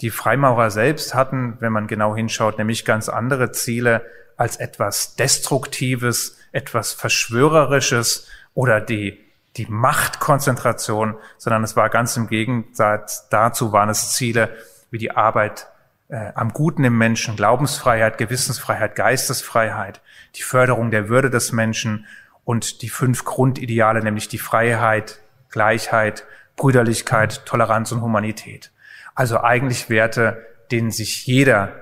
Die 0.00 0.08
Freimaurer 0.08 0.70
selbst 0.70 1.14
hatten, 1.14 1.58
wenn 1.60 1.72
man 1.72 1.88
genau 1.88 2.16
hinschaut, 2.16 2.56
nämlich 2.56 2.86
ganz 2.86 3.10
andere 3.10 3.52
Ziele 3.52 4.02
als 4.38 4.56
etwas 4.56 5.14
Destruktives, 5.16 6.38
etwas 6.52 6.94
Verschwörerisches 6.94 8.28
oder 8.54 8.80
die, 8.80 9.25
die 9.56 9.66
Machtkonzentration, 9.68 11.16
sondern 11.38 11.64
es 11.64 11.76
war 11.76 11.88
ganz 11.88 12.16
im 12.16 12.28
Gegensatz 12.28 13.28
dazu 13.28 13.72
waren 13.72 13.88
es 13.88 14.12
Ziele 14.12 14.56
wie 14.90 14.98
die 14.98 15.10
Arbeit 15.10 15.68
äh, 16.08 16.32
am 16.34 16.52
Guten 16.52 16.84
im 16.84 16.96
Menschen, 16.96 17.36
Glaubensfreiheit, 17.36 18.18
Gewissensfreiheit, 18.18 18.94
Geistesfreiheit, 18.94 20.00
die 20.36 20.42
Förderung 20.42 20.90
der 20.90 21.08
Würde 21.08 21.30
des 21.30 21.52
Menschen 21.52 22.06
und 22.44 22.82
die 22.82 22.88
fünf 22.88 23.24
Grundideale, 23.24 24.02
nämlich 24.02 24.28
die 24.28 24.38
Freiheit, 24.38 25.20
Gleichheit, 25.50 26.24
Brüderlichkeit, 26.54 27.44
Toleranz 27.44 27.92
und 27.92 28.02
Humanität. 28.02 28.72
Also 29.14 29.40
eigentlich 29.40 29.90
Werte, 29.90 30.46
denen 30.70 30.90
sich 30.90 31.26
jeder 31.26 31.72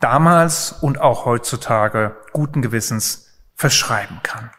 damals 0.00 0.72
und 0.72 1.00
auch 1.00 1.24
heutzutage 1.24 2.16
guten 2.32 2.62
Gewissens 2.62 3.38
verschreiben 3.54 4.20
kann. 4.22 4.50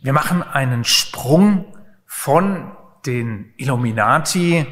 Wir 0.00 0.12
machen 0.12 0.44
einen 0.44 0.84
Sprung 0.84 1.74
von 2.06 2.70
den 3.04 3.52
Illuminati 3.56 4.66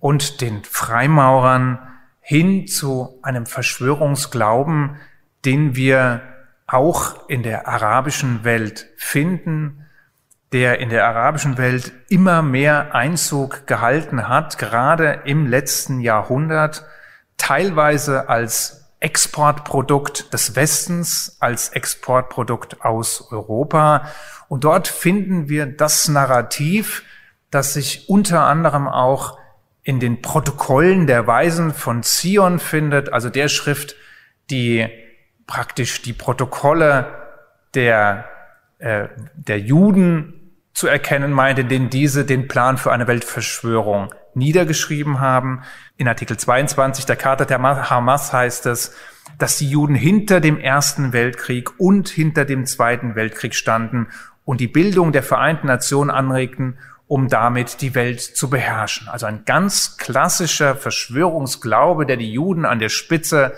und 0.00 0.40
den 0.40 0.64
Freimaurern 0.64 1.78
hin 2.20 2.66
zu 2.66 3.20
einem 3.22 3.46
Verschwörungsglauben, 3.46 4.96
den 5.44 5.76
wir 5.76 6.22
auch 6.66 7.28
in 7.28 7.42
der 7.42 7.68
arabischen 7.68 8.42
Welt 8.42 8.86
finden, 8.96 9.86
der 10.52 10.80
in 10.80 10.88
der 10.88 11.06
arabischen 11.06 11.56
Welt 11.56 11.92
immer 12.08 12.42
mehr 12.42 12.94
Einzug 12.94 13.66
gehalten 13.66 14.28
hat, 14.28 14.58
gerade 14.58 15.20
im 15.24 15.46
letzten 15.46 16.00
Jahrhundert, 16.00 16.84
teilweise 17.36 18.28
als 18.28 18.83
Exportprodukt 19.04 20.32
des 20.32 20.56
Westens, 20.56 21.36
als 21.38 21.68
Exportprodukt 21.68 22.80
aus 22.80 23.30
Europa. 23.30 24.08
Und 24.48 24.64
dort 24.64 24.88
finden 24.88 25.50
wir 25.50 25.66
das 25.66 26.08
Narrativ, 26.08 27.02
das 27.50 27.74
sich 27.74 28.08
unter 28.08 28.46
anderem 28.46 28.88
auch 28.88 29.38
in 29.82 30.00
den 30.00 30.22
Protokollen 30.22 31.06
der 31.06 31.26
Weisen 31.26 31.74
von 31.74 32.02
Zion 32.02 32.58
findet, 32.58 33.12
also 33.12 33.28
der 33.28 33.48
Schrift, 33.48 33.94
die 34.50 34.88
praktisch 35.46 36.00
die 36.00 36.14
Protokolle 36.14 37.06
der, 37.74 38.24
äh, 38.78 39.08
der 39.34 39.60
Juden 39.60 40.54
zu 40.72 40.88
erkennen 40.88 41.30
meint, 41.30 41.58
in 41.58 41.68
denen 41.68 41.90
diese 41.90 42.24
den 42.24 42.48
Plan 42.48 42.78
für 42.78 42.90
eine 42.90 43.06
Weltverschwörung 43.06 44.14
niedergeschrieben 44.36 45.20
haben. 45.20 45.62
In 45.96 46.08
Artikel 46.08 46.36
22 46.36 47.06
der 47.06 47.16
Charta 47.16 47.44
der 47.44 47.60
Hamas 47.60 48.32
heißt 48.32 48.66
es, 48.66 48.94
dass 49.38 49.58
die 49.58 49.68
Juden 49.68 49.94
hinter 49.94 50.40
dem 50.40 50.58
Ersten 50.58 51.12
Weltkrieg 51.12 51.78
und 51.78 52.08
hinter 52.08 52.44
dem 52.44 52.66
Zweiten 52.66 53.14
Weltkrieg 53.14 53.54
standen 53.54 54.08
und 54.44 54.60
die 54.60 54.68
Bildung 54.68 55.12
der 55.12 55.22
Vereinten 55.22 55.66
Nationen 55.66 56.10
anregten, 56.10 56.78
um 57.06 57.28
damit 57.28 57.80
die 57.80 57.94
Welt 57.94 58.20
zu 58.20 58.48
beherrschen. 58.48 59.08
Also 59.08 59.26
ein 59.26 59.44
ganz 59.44 59.96
klassischer 59.98 60.74
Verschwörungsglaube, 60.74 62.06
der 62.06 62.16
die 62.16 62.32
Juden 62.32 62.64
an 62.64 62.78
der 62.78 62.88
Spitze 62.88 63.54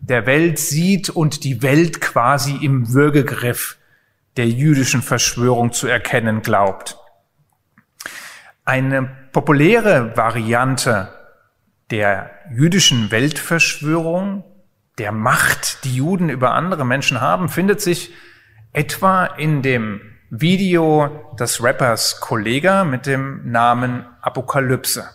der 0.00 0.26
Welt 0.26 0.58
sieht 0.58 1.10
und 1.10 1.44
die 1.44 1.62
Welt 1.62 2.00
quasi 2.00 2.56
im 2.62 2.92
Würgegriff 2.92 3.76
der 4.36 4.48
jüdischen 4.48 5.02
Verschwörung 5.02 5.72
zu 5.72 5.88
erkennen 5.88 6.42
glaubt. 6.42 6.98
Eine 8.68 9.08
populäre 9.32 10.14
Variante 10.14 11.08
der 11.90 12.28
jüdischen 12.50 13.10
Weltverschwörung, 13.10 14.44
der 14.98 15.10
Macht, 15.10 15.84
die 15.84 15.96
Juden 15.96 16.28
über 16.28 16.52
andere 16.52 16.84
Menschen 16.84 17.22
haben, 17.22 17.48
findet 17.48 17.80
sich 17.80 18.12
Etwa 18.74 19.24
in 19.24 19.62
dem 19.62 20.02
Video 20.28 21.34
des 21.40 21.62
Rappers 21.62 22.20
Kollega 22.20 22.84
mit 22.84 23.06
dem 23.06 23.50
Namen 23.50 24.04
Apokalypse. 24.20 25.08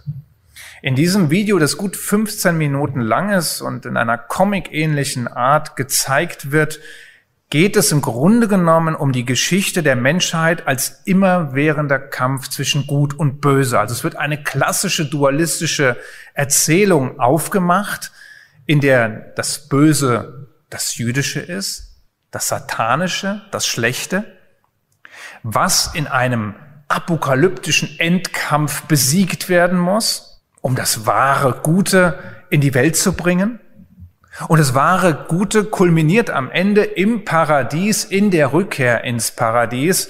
In 0.81 0.95
diesem 0.95 1.29
Video, 1.29 1.59
das 1.59 1.77
gut 1.77 1.95
15 1.95 2.57
Minuten 2.57 3.01
lang 3.01 3.31
ist 3.31 3.61
und 3.61 3.85
in 3.85 3.97
einer 3.97 4.17
comic-ähnlichen 4.17 5.27
Art 5.27 5.75
gezeigt 5.75 6.51
wird, 6.51 6.79
geht 7.53 7.77
es 7.77 7.91
im 7.91 8.01
Grunde 8.01 8.47
genommen 8.47 8.95
um 8.95 9.11
die 9.11 9.25
Geschichte 9.25 9.83
der 9.83 9.95
Menschheit 9.95 10.65
als 10.65 11.03
immerwährender 11.05 11.99
Kampf 11.99 12.47
zwischen 12.47 12.87
Gut 12.87 13.13
und 13.13 13.41
Böse. 13.41 13.79
Also 13.79 13.93
es 13.93 14.03
wird 14.03 14.15
eine 14.15 14.41
klassische 14.41 15.05
dualistische 15.05 15.95
Erzählung 16.33 17.19
aufgemacht, 17.19 18.11
in 18.65 18.81
der 18.81 19.33
das 19.35 19.69
Böse 19.69 20.47
das 20.71 20.97
Jüdische 20.97 21.41
ist, 21.41 22.01
das 22.31 22.47
Satanische, 22.47 23.43
das 23.51 23.67
Schlechte, 23.67 24.23
was 25.43 25.93
in 25.93 26.07
einem 26.07 26.55
apokalyptischen 26.87 27.99
Endkampf 27.99 28.81
besiegt 28.85 29.47
werden 29.47 29.77
muss, 29.77 30.43
um 30.61 30.73
das 30.73 31.05
wahre 31.05 31.61
Gute 31.61 32.17
in 32.49 32.61
die 32.61 32.73
Welt 32.73 32.97
zu 32.97 33.13
bringen. 33.13 33.59
Und 34.47 34.59
das 34.59 34.73
wahre 34.73 35.25
Gute 35.27 35.65
kulminiert 35.65 36.31
am 36.31 36.49
Ende 36.49 36.83
im 36.83 37.23
Paradies, 37.23 38.03
in 38.03 38.31
der 38.31 38.51
Rückkehr 38.51 39.03
ins 39.03 39.31
Paradies, 39.31 40.09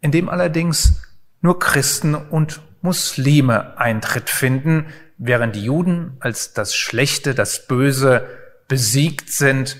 in 0.00 0.12
dem 0.12 0.28
allerdings 0.28 1.02
nur 1.40 1.58
Christen 1.58 2.14
und 2.14 2.60
Muslime 2.82 3.76
Eintritt 3.78 4.30
finden, 4.30 4.86
während 5.18 5.56
die 5.56 5.64
Juden 5.64 6.16
als 6.20 6.52
das 6.52 6.74
Schlechte, 6.74 7.34
das 7.34 7.66
Böse 7.66 8.28
besiegt 8.68 9.30
sind 9.30 9.76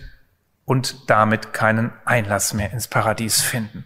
und 0.64 1.10
damit 1.10 1.52
keinen 1.52 1.92
Einlass 2.04 2.54
mehr 2.54 2.72
ins 2.72 2.88
Paradies 2.88 3.40
finden. 3.40 3.84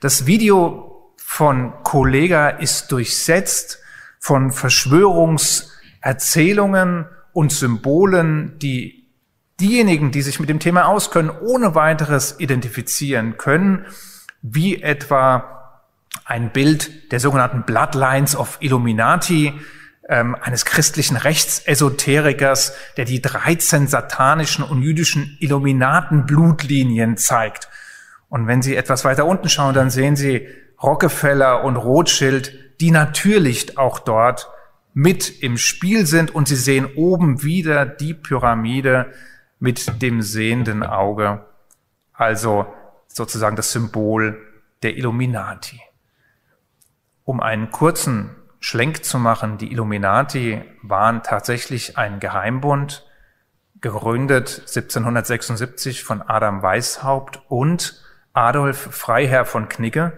Das 0.00 0.26
Video 0.26 1.14
von 1.16 1.72
Kollega 1.84 2.48
ist 2.48 2.90
durchsetzt 2.92 3.80
von 4.18 4.50
Verschwörungserzählungen 4.50 7.06
und 7.32 7.52
Symbolen, 7.52 8.58
die 8.58 8.97
diejenigen, 9.60 10.10
die 10.10 10.22
sich 10.22 10.40
mit 10.40 10.48
dem 10.48 10.60
Thema 10.60 10.86
auskennen, 10.86 11.30
ohne 11.30 11.74
weiteres 11.74 12.38
identifizieren 12.38 13.36
können, 13.36 13.86
wie 14.42 14.82
etwa 14.82 15.58
ein 16.24 16.52
Bild 16.52 17.12
der 17.12 17.20
sogenannten 17.20 17.64
Bloodlines 17.64 18.36
of 18.36 18.58
Illuminati, 18.60 19.54
ähm, 20.08 20.36
eines 20.40 20.64
christlichen 20.64 21.16
Rechtsesoterikers, 21.16 22.74
der 22.96 23.04
die 23.04 23.20
13 23.20 23.88
satanischen 23.88 24.64
und 24.64 24.82
jüdischen 24.82 25.36
Illuminaten-Blutlinien 25.40 27.16
zeigt. 27.16 27.68
Und 28.28 28.46
wenn 28.46 28.62
Sie 28.62 28.76
etwas 28.76 29.04
weiter 29.04 29.26
unten 29.26 29.48
schauen, 29.48 29.74
dann 29.74 29.90
sehen 29.90 30.16
Sie 30.16 30.48
Rockefeller 30.82 31.64
und 31.64 31.76
Rothschild, 31.76 32.80
die 32.80 32.90
natürlich 32.90 33.76
auch 33.76 33.98
dort 33.98 34.48
mit 34.94 35.42
im 35.42 35.58
Spiel 35.58 36.06
sind 36.06 36.34
und 36.34 36.48
Sie 36.48 36.56
sehen 36.56 36.86
oben 36.96 37.42
wieder 37.42 37.84
die 37.84 38.14
Pyramide, 38.14 39.12
mit 39.58 40.02
dem 40.02 40.22
sehenden 40.22 40.82
Auge, 40.82 41.44
also 42.12 42.66
sozusagen 43.06 43.56
das 43.56 43.72
Symbol 43.72 44.40
der 44.82 44.96
Illuminati. 44.96 45.80
Um 47.24 47.40
einen 47.40 47.70
kurzen 47.70 48.30
Schlenk 48.60 49.04
zu 49.04 49.18
machen, 49.18 49.58
die 49.58 49.70
Illuminati 49.70 50.62
waren 50.82 51.22
tatsächlich 51.22 51.98
ein 51.98 52.20
Geheimbund, 52.20 53.04
gegründet 53.80 54.62
1776 54.66 56.02
von 56.02 56.22
Adam 56.22 56.62
Weishaupt 56.62 57.42
und 57.48 58.02
Adolf 58.32 58.88
Freiherr 58.90 59.44
von 59.44 59.68
Knigge, 59.68 60.12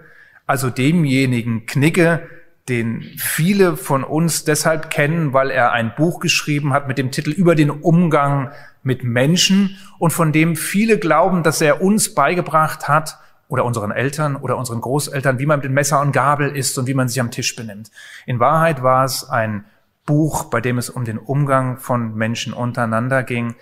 also 0.47 0.70
demjenigen 0.70 1.66
Knigge, 1.66 2.28
den 2.68 3.02
viele 3.18 3.76
von 3.76 4.04
uns 4.04 4.44
deshalb 4.44 4.90
kennen, 4.90 5.32
weil 5.32 5.50
er 5.50 5.73
ein 5.73 5.95
Buch 5.95 6.21
geschrieben 6.21 6.73
hat 6.73 6.88
mit 6.88 6.99
dem 6.99 7.10
Titel 7.10 7.30
Über 7.30 7.54
den 7.54 7.71
Umgang 7.71 8.52
mit 8.82 9.04
Menschen 9.04 9.76
und 9.99 10.12
von 10.12 10.32
dem 10.32 10.56
viele 10.56 10.99
glauben, 10.99 11.43
dass 11.43 11.60
er 11.60 11.82
uns 11.82 12.14
beigebracht 12.14 12.88
hat 12.88 13.19
oder 13.49 13.64
unseren 13.64 13.90
Eltern 13.90 14.36
oder 14.36 14.56
unseren 14.56 14.80
Großeltern, 14.80 15.38
wie 15.38 15.47
man 15.47 15.58
mit 15.58 15.64
dem 15.64 15.75
Messer 15.75 16.00
und 16.00 16.12
Gabel 16.12 16.54
isst 16.56 16.78
und 16.78 16.86
wie 16.86 16.95
man 16.95 17.08
sich 17.08 17.21
am 17.21 17.30
Tisch 17.30 17.56
benimmt. 17.56 17.90
In 18.26 18.38
Wahrheit 18.38 18.82
war 18.82 19.04
es 19.04 19.28
ein 19.28 19.64
Buch, 20.06 20.45
bei 20.45 20.60
dem 20.60 20.78
es 20.78 20.88
um 20.88 21.04
den 21.04 21.19
Umgang 21.19 21.76
von 21.76 22.14
Menschen 22.14 22.52
untereinander 22.52 23.23
ging, 23.23 23.54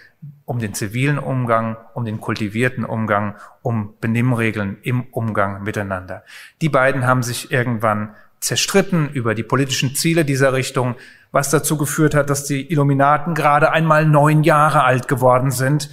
um 0.45 0.59
den 0.59 0.73
zivilen 0.73 1.19
Umgang, 1.19 1.77
um 1.95 2.05
den 2.05 2.21
kultivierten 2.21 2.85
Umgang, 2.85 3.37
um 3.63 3.95
Benimmregeln 4.01 4.79
im 4.83 5.05
Umgang 5.11 5.63
miteinander. 5.63 6.25
Die 6.63 6.69
beiden 6.69 7.07
haben 7.07 7.23
sich 7.23 7.51
irgendwann 7.51 8.15
zerstritten 8.41 9.11
über 9.11 9.35
die 9.35 9.43
politischen 9.43 9.95
Ziele 9.95 10.25
dieser 10.25 10.53
Richtung, 10.53 10.95
was 11.33 11.51
dazu 11.51 11.77
geführt 11.77 12.15
hat, 12.15 12.31
dass 12.31 12.45
die 12.45 12.71
Illuminaten 12.71 13.35
gerade 13.35 13.73
einmal 13.73 14.07
neun 14.07 14.43
Jahre 14.43 14.85
alt 14.85 15.09
geworden 15.09 15.51
sind, 15.51 15.91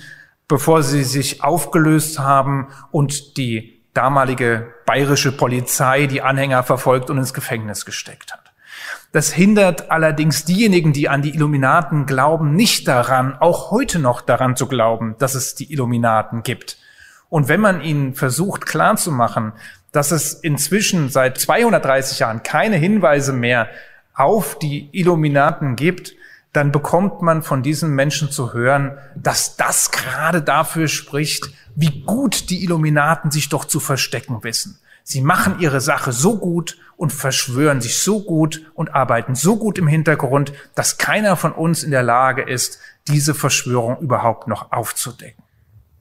bevor 0.48 0.84
sie 0.84 1.04
sich 1.04 1.44
aufgelöst 1.44 2.20
haben 2.20 2.68
und 2.92 3.38
die 3.38 3.84
damalige 3.94 4.74
bayerische 4.86 5.32
Polizei 5.32 6.06
die 6.08 6.22
Anhänger 6.22 6.64
verfolgt 6.64 7.10
und 7.10 7.18
ins 7.18 7.34
Gefängnis 7.34 7.86
gesteckt 7.86 8.34
hat. 8.34 8.42
Das 9.12 9.32
hindert 9.32 9.92
allerdings 9.92 10.44
diejenigen, 10.44 10.92
die 10.92 11.08
an 11.08 11.22
die 11.22 11.34
Illuminaten 11.34 12.06
glauben, 12.06 12.54
nicht 12.54 12.88
daran, 12.88 13.38
auch 13.40 13.72
heute 13.72 13.98
noch 13.98 14.22
daran 14.22 14.58
zu 14.58 14.68
glauben, 14.68 15.16
dass 15.20 15.36
es 15.36 15.56
die 15.56 15.72
Illuminaten 15.72 16.44
gibt. 16.44 16.78
Und 17.30 17.48
wenn 17.48 17.62
man 17.62 17.82
ihnen 17.82 18.14
versucht 18.14 18.66
klarzumachen, 18.66 19.54
dass 19.94 20.12
es 20.12 20.34
inzwischen 20.34 21.10
seit 21.10 21.40
230 21.40 22.20
Jahren 22.20 22.44
keine 22.44 22.76
Hinweise 22.76 23.32
mehr 23.32 23.70
auf 24.16 24.58
die 24.58 24.90
Illuminaten 24.92 25.76
gibt, 25.76 26.14
dann 26.54 26.72
bekommt 26.72 27.22
man 27.22 27.44
von 27.44 27.64
diesen 27.64 27.92
Menschen 27.92 28.32
zu 28.32 28.54
hören, 28.54 28.98
dass 29.16 29.58
das 29.58 29.92
gerade 29.92 30.42
dafür 30.42 30.88
spricht, 30.88 31.50
wie 31.76 32.04
gut 32.04 32.50
die 32.50 32.64
Illuminaten 32.64 33.30
sich 33.30 33.50
doch 33.50 33.66
zu 33.66 33.82
verstecken 33.82 34.44
wissen. 34.44 34.80
Sie 35.04 35.22
machen 35.22 35.60
ihre 35.60 35.82
Sache 35.82 36.14
so 36.14 36.40
gut 36.40 36.78
und 36.98 37.12
verschwören 37.12 37.82
sich 37.82 38.00
so 38.00 38.24
gut 38.24 38.72
und 38.74 38.96
arbeiten 38.96 39.36
so 39.36 39.58
gut 39.58 39.78
im 39.78 39.88
Hintergrund, 39.88 40.54
dass 40.74 40.98
keiner 40.98 41.36
von 41.36 41.52
uns 41.52 41.84
in 41.84 41.92
der 41.92 42.02
Lage 42.02 42.42
ist, 42.42 42.80
diese 43.08 43.36
Verschwörung 43.36 44.00
überhaupt 44.00 44.48
noch 44.48 44.72
aufzudecken. 44.72 45.44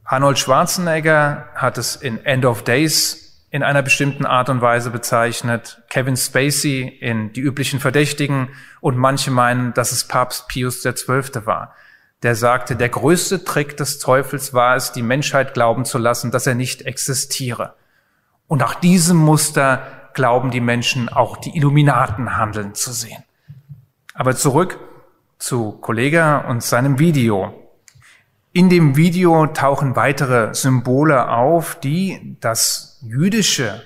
Arnold 0.04 0.38
Schwarzenegger 0.38 1.48
hat 1.54 1.78
es 1.78 1.96
in 1.96 2.24
End 2.24 2.44
of 2.44 2.62
Days 2.62 3.23
in 3.54 3.62
einer 3.62 3.82
bestimmten 3.82 4.26
Art 4.26 4.48
und 4.48 4.62
Weise 4.62 4.90
bezeichnet, 4.90 5.80
Kevin 5.88 6.16
Spacey 6.16 6.88
in 6.88 7.32
die 7.34 7.40
üblichen 7.40 7.78
Verdächtigen 7.78 8.48
und 8.80 8.96
manche 8.96 9.30
meinen, 9.30 9.72
dass 9.74 9.92
es 9.92 10.08
Papst 10.08 10.48
Pius 10.48 10.82
XII. 10.82 11.46
war. 11.46 11.72
Der 12.24 12.34
sagte, 12.34 12.74
der 12.74 12.88
größte 12.88 13.44
Trick 13.44 13.76
des 13.76 14.00
Teufels 14.00 14.54
war 14.54 14.74
es, 14.74 14.90
die 14.90 15.02
Menschheit 15.02 15.54
glauben 15.54 15.84
zu 15.84 15.98
lassen, 15.98 16.32
dass 16.32 16.48
er 16.48 16.56
nicht 16.56 16.82
existiere. 16.82 17.74
Und 18.48 18.58
nach 18.58 18.74
diesem 18.74 19.18
Muster 19.18 20.10
glauben 20.14 20.50
die 20.50 20.60
Menschen 20.60 21.08
auch 21.08 21.36
die 21.36 21.56
Illuminaten 21.56 22.36
handeln 22.36 22.74
zu 22.74 22.90
sehen. 22.90 23.22
Aber 24.14 24.34
zurück 24.34 24.80
zu 25.38 25.78
Kollega 25.80 26.38
und 26.38 26.64
seinem 26.64 26.98
Video. 26.98 27.63
In 28.56 28.70
dem 28.70 28.94
Video 28.94 29.48
tauchen 29.48 29.96
weitere 29.96 30.54
Symbole 30.54 31.28
auf, 31.28 31.80
die 31.80 32.36
das 32.38 33.00
Jüdische 33.02 33.82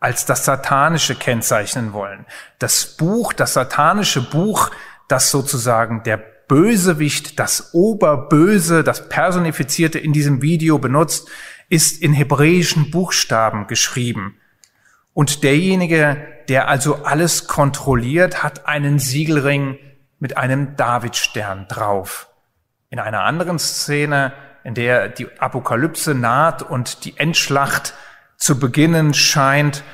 als 0.00 0.26
das 0.26 0.44
Satanische 0.44 1.14
kennzeichnen 1.14 1.92
wollen. 1.92 2.26
Das 2.58 2.96
Buch, 2.96 3.32
das 3.32 3.52
satanische 3.52 4.20
Buch, 4.20 4.72
das 5.06 5.30
sozusagen 5.30 6.02
der 6.02 6.16
Bösewicht, 6.16 7.38
das 7.38 7.72
Oberböse, 7.72 8.82
das 8.82 9.08
Personifizierte 9.08 10.00
in 10.00 10.12
diesem 10.12 10.42
Video 10.42 10.80
benutzt, 10.80 11.30
ist 11.68 12.02
in 12.02 12.12
hebräischen 12.14 12.90
Buchstaben 12.90 13.68
geschrieben. 13.68 14.38
Und 15.12 15.44
derjenige, 15.44 16.16
der 16.48 16.66
also 16.66 17.04
alles 17.04 17.46
kontrolliert, 17.46 18.42
hat 18.42 18.66
einen 18.66 18.98
Siegelring 18.98 19.78
mit 20.18 20.36
einem 20.36 20.74
Davidstern 20.74 21.68
drauf. 21.68 22.28
In 22.90 22.98
einer 22.98 23.24
anderen 23.24 23.58
Szene, 23.58 24.32
in 24.62 24.74
der 24.74 25.08
die 25.08 25.28
Apokalypse 25.38 26.14
naht 26.14 26.62
und 26.62 27.04
die 27.04 27.18
Endschlacht 27.18 27.94
zu 28.36 28.58
beginnen 28.58 29.14
scheint, 29.14 29.84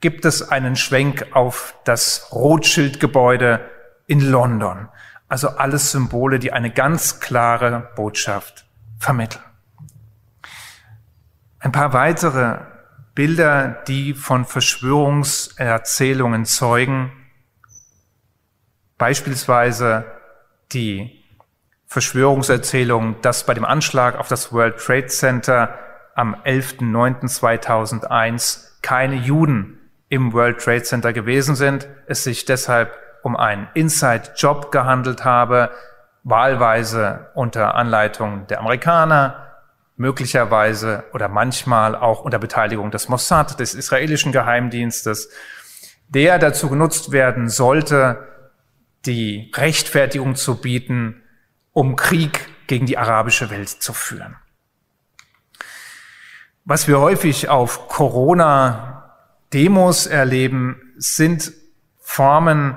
gibt 0.00 0.24
es 0.24 0.50
einen 0.50 0.76
Schwenk 0.76 1.26
auf 1.32 1.74
das 1.84 2.28
Rothschild-Gebäude 2.32 3.68
in 4.06 4.20
London. 4.20 4.88
Also 5.28 5.48
alles 5.48 5.92
Symbole, 5.92 6.38
die 6.38 6.52
eine 6.52 6.72
ganz 6.72 7.20
klare 7.20 7.90
Botschaft 7.94 8.66
vermitteln. 8.98 9.44
Ein 11.60 11.72
paar 11.72 11.92
weitere 11.92 12.60
Bilder, 13.14 13.82
die 13.86 14.14
von 14.14 14.46
Verschwörungserzählungen 14.46 16.46
zeugen, 16.46 17.12
beispielsweise 18.96 20.06
die 20.72 21.19
Verschwörungserzählung, 21.90 23.16
dass 23.20 23.44
bei 23.44 23.52
dem 23.52 23.64
Anschlag 23.64 24.16
auf 24.16 24.28
das 24.28 24.52
World 24.52 24.76
Trade 24.76 25.08
Center 25.08 25.76
am 26.14 26.36
11.09.2001 26.44 28.80
keine 28.80 29.16
Juden 29.16 29.80
im 30.08 30.32
World 30.32 30.60
Trade 30.60 30.84
Center 30.84 31.12
gewesen 31.12 31.56
sind, 31.56 31.88
es 32.06 32.22
sich 32.22 32.44
deshalb 32.44 32.96
um 33.24 33.36
einen 33.36 33.66
Inside-Job 33.74 34.70
gehandelt 34.70 35.24
habe, 35.24 35.72
wahlweise 36.22 37.30
unter 37.34 37.74
Anleitung 37.74 38.46
der 38.46 38.60
Amerikaner, 38.60 39.48
möglicherweise 39.96 41.02
oder 41.12 41.26
manchmal 41.28 41.96
auch 41.96 42.20
unter 42.20 42.38
Beteiligung 42.38 42.92
des 42.92 43.08
Mossad, 43.08 43.58
des 43.58 43.74
israelischen 43.74 44.30
Geheimdienstes, 44.30 45.28
der 46.08 46.38
dazu 46.38 46.70
genutzt 46.70 47.10
werden 47.10 47.48
sollte, 47.48 48.28
die 49.06 49.50
Rechtfertigung 49.56 50.36
zu 50.36 50.60
bieten, 50.60 51.19
um 51.72 51.96
Krieg 51.96 52.46
gegen 52.66 52.84
die 52.86 52.98
arabische 52.98 53.50
Welt 53.50 53.68
zu 53.68 53.92
führen. 53.92 54.36
Was 56.64 56.88
wir 56.88 57.00
häufig 57.00 57.48
auf 57.48 57.88
Corona-Demos 57.88 60.06
erleben, 60.06 60.94
sind 60.98 61.52
Formen 61.98 62.76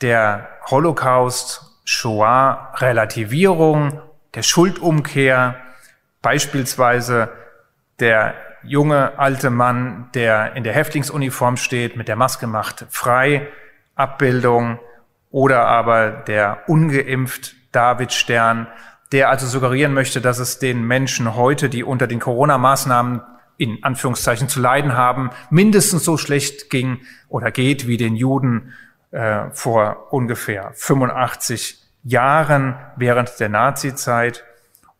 der 0.00 0.48
Holocaust, 0.66 1.62
Shoah, 1.84 2.72
Relativierung, 2.76 4.00
der 4.34 4.42
Schuldumkehr, 4.42 5.56
beispielsweise 6.22 7.30
der 8.00 8.34
junge 8.62 9.18
alte 9.18 9.50
Mann, 9.50 10.10
der 10.14 10.54
in 10.54 10.64
der 10.64 10.72
Häftlingsuniform 10.72 11.56
steht, 11.56 11.96
mit 11.96 12.08
der 12.08 12.16
Maske 12.16 12.46
macht 12.46 12.86
frei, 12.90 13.48
Abbildung, 13.94 14.78
oder 15.30 15.66
aber 15.66 16.10
der 16.10 16.68
ungeimpft 16.68 17.54
David 17.72 18.12
Stern, 18.12 18.66
der 19.12 19.30
also 19.30 19.46
suggerieren 19.46 19.94
möchte, 19.94 20.20
dass 20.20 20.38
es 20.38 20.58
den 20.58 20.82
Menschen 20.82 21.34
heute, 21.34 21.68
die 21.68 21.84
unter 21.84 22.06
den 22.06 22.20
Corona-Maßnahmen 22.20 23.22
in 23.56 23.82
Anführungszeichen 23.82 24.48
zu 24.48 24.60
leiden 24.60 24.94
haben, 24.96 25.30
mindestens 25.50 26.04
so 26.04 26.16
schlecht 26.16 26.70
ging 26.70 27.00
oder 27.28 27.50
geht 27.50 27.86
wie 27.86 27.96
den 27.96 28.14
Juden 28.14 28.72
äh, 29.10 29.50
vor 29.52 30.12
ungefähr 30.12 30.72
85 30.74 31.82
Jahren 32.04 32.76
während 32.96 33.40
der 33.40 33.48
Nazi-Zeit 33.48 34.44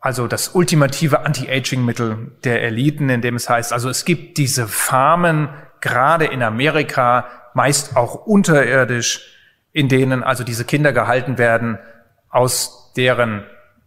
also 0.00 0.28
das 0.28 0.54
ultimative 0.54 1.26
Anti-Aging-Mittel 1.26 2.36
der 2.44 2.62
Eliten, 2.62 3.10
in 3.10 3.20
dem 3.20 3.34
es 3.34 3.50
heißt, 3.50 3.72
also 3.72 3.88
es 3.88 4.04
gibt 4.04 4.38
diese 4.38 4.68
Farmen, 4.68 5.48
gerade 5.80 6.26
in 6.26 6.44
Amerika, 6.44 7.26
meist 7.54 7.96
auch 7.96 8.26
unterirdisch, 8.26 9.37
in 9.78 9.88
denen 9.88 10.24
also 10.24 10.42
diese 10.42 10.64
Kinder 10.64 10.92
gehalten 10.92 11.38
werden, 11.38 11.78
aus 12.30 12.92
deren 12.96 13.44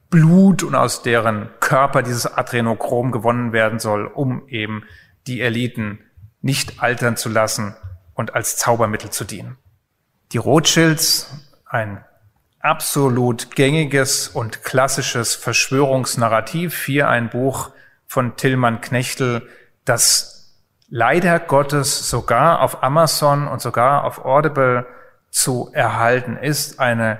Blut 0.09 0.63
und 0.63 0.73
aus 0.73 1.03
deren 1.03 1.49
Körper 1.59 2.01
dieses 2.01 2.25
Adrenochrom 2.25 3.11
gewonnen 3.11 3.51
werden 3.51 3.77
soll, 3.77 4.05
um 4.05 4.47
eben 4.47 4.85
die 5.27 5.41
Eliten 5.41 5.99
nicht 6.39 6.81
altern 6.81 7.17
zu 7.17 7.27
lassen 7.27 7.75
und 8.13 8.35
als 8.35 8.55
Zaubermittel 8.55 9.09
zu 9.09 9.25
dienen. 9.25 9.57
Die 10.31 10.37
Rothschilds, 10.37 11.29
ein 11.65 12.05
absolut 12.61 13.53
gängiges 13.53 14.29
und 14.29 14.63
klassisches 14.63 15.35
Verschwörungsnarrativ, 15.35 16.85
hier 16.85 17.09
ein 17.09 17.29
Buch 17.29 17.71
von 18.07 18.37
Tillmann 18.37 18.79
Knechtel, 18.79 19.45
das 19.83 20.55
leider 20.87 21.37
Gottes 21.41 22.09
sogar 22.09 22.61
auf 22.61 22.81
Amazon 22.81 23.49
und 23.49 23.61
sogar 23.61 24.05
auf 24.05 24.23
Audible 24.23 24.85
zu 25.31 25.71
erhalten 25.73 26.37
ist, 26.37 26.79
eine 26.79 27.19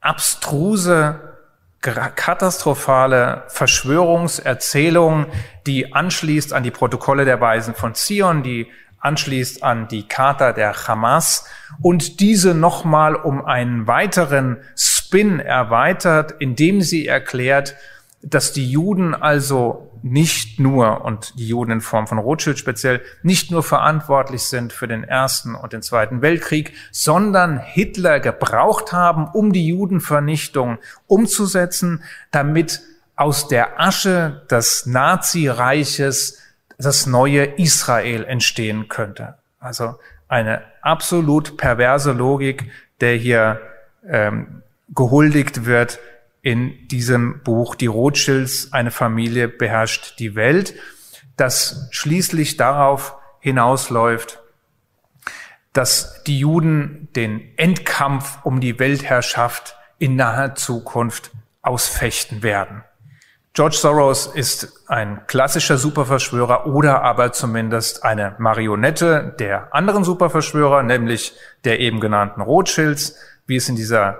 abstruse 0.00 1.34
katastrophale 1.80 3.44
Verschwörungserzählung, 3.48 5.26
die 5.66 5.92
anschließt 5.92 6.52
an 6.52 6.62
die 6.62 6.70
Protokolle 6.70 7.24
der 7.24 7.40
Weisen 7.40 7.74
von 7.74 7.94
Zion, 7.94 8.42
die 8.42 8.68
anschließt 9.00 9.62
an 9.62 9.86
die 9.88 10.08
Charta 10.08 10.52
der 10.52 10.74
Hamas 10.88 11.46
und 11.82 12.20
diese 12.20 12.54
nochmal 12.54 13.14
um 13.14 13.44
einen 13.44 13.86
weiteren 13.86 14.62
Spin 14.76 15.40
erweitert, 15.40 16.34
indem 16.38 16.80
sie 16.80 17.06
erklärt, 17.06 17.76
dass 18.22 18.52
die 18.52 18.70
Juden 18.70 19.14
also 19.14 19.93
nicht 20.04 20.60
nur, 20.60 21.02
und 21.02 21.38
die 21.38 21.48
Juden 21.48 21.70
in 21.70 21.80
Form 21.80 22.06
von 22.06 22.18
Rothschild 22.18 22.58
speziell, 22.58 23.00
nicht 23.22 23.50
nur 23.50 23.62
verantwortlich 23.62 24.42
sind 24.42 24.74
für 24.74 24.86
den 24.86 25.02
Ersten 25.02 25.54
und 25.54 25.72
den 25.72 25.80
Zweiten 25.80 26.20
Weltkrieg, 26.20 26.74
sondern 26.92 27.58
Hitler 27.58 28.20
gebraucht 28.20 28.92
haben, 28.92 29.28
um 29.32 29.54
die 29.54 29.66
Judenvernichtung 29.66 30.76
umzusetzen, 31.06 32.04
damit 32.30 32.82
aus 33.16 33.48
der 33.48 33.80
Asche 33.80 34.42
des 34.50 34.84
Nazireiches 34.84 36.38
das 36.76 37.06
neue 37.06 37.44
Israel 37.56 38.24
entstehen 38.24 38.88
könnte. 38.88 39.38
Also 39.58 39.94
eine 40.28 40.64
absolut 40.82 41.56
perverse 41.56 42.12
Logik, 42.12 42.70
der 43.00 43.14
hier 43.14 43.58
ähm, 44.06 44.62
gehuldigt 44.94 45.64
wird 45.64 45.98
in 46.44 46.86
diesem 46.88 47.40
Buch 47.42 47.74
Die 47.74 47.86
Rothschilds, 47.86 48.72
eine 48.74 48.90
Familie 48.90 49.48
beherrscht 49.48 50.18
die 50.18 50.34
Welt, 50.34 50.74
das 51.38 51.88
schließlich 51.90 52.58
darauf 52.58 53.16
hinausläuft, 53.40 54.40
dass 55.72 56.22
die 56.24 56.38
Juden 56.38 57.08
den 57.16 57.56
Endkampf 57.56 58.38
um 58.44 58.60
die 58.60 58.78
Weltherrschaft 58.78 59.74
in 59.98 60.16
naher 60.16 60.54
Zukunft 60.54 61.30
ausfechten 61.62 62.42
werden. 62.42 62.84
George 63.54 63.76
Soros 63.76 64.26
ist 64.26 64.84
ein 64.88 65.26
klassischer 65.26 65.78
Superverschwörer 65.78 66.66
oder 66.66 67.02
aber 67.02 67.32
zumindest 67.32 68.04
eine 68.04 68.34
Marionette 68.38 69.34
der 69.38 69.74
anderen 69.74 70.04
Superverschwörer, 70.04 70.82
nämlich 70.82 71.32
der 71.64 71.80
eben 71.80 72.00
genannten 72.00 72.42
Rothschilds, 72.42 73.16
wie 73.46 73.56
es 73.56 73.68
in 73.70 73.76
dieser 73.76 74.18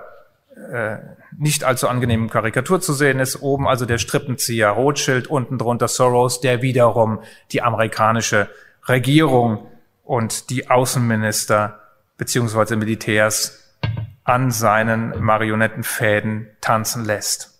äh, 0.71 0.97
nicht 1.37 1.63
allzu 1.63 1.87
angenehmen 1.87 2.29
Karikatur 2.29 2.81
zu 2.81 2.93
sehen 2.93 3.19
ist. 3.19 3.41
Oben 3.41 3.67
also 3.67 3.85
der 3.85 3.97
Strippenzieher 3.97 4.69
Rothschild, 4.69 5.27
unten 5.27 5.57
drunter 5.57 5.87
Soros, 5.87 6.41
der 6.41 6.61
wiederum 6.61 7.19
die 7.51 7.61
amerikanische 7.61 8.49
Regierung 8.87 9.67
und 10.03 10.49
die 10.49 10.69
Außenminister 10.69 11.79
beziehungsweise 12.17 12.75
Militärs 12.75 13.75
an 14.23 14.51
seinen 14.51 15.21
Marionettenfäden 15.23 16.49
tanzen 16.61 17.05
lässt. 17.05 17.59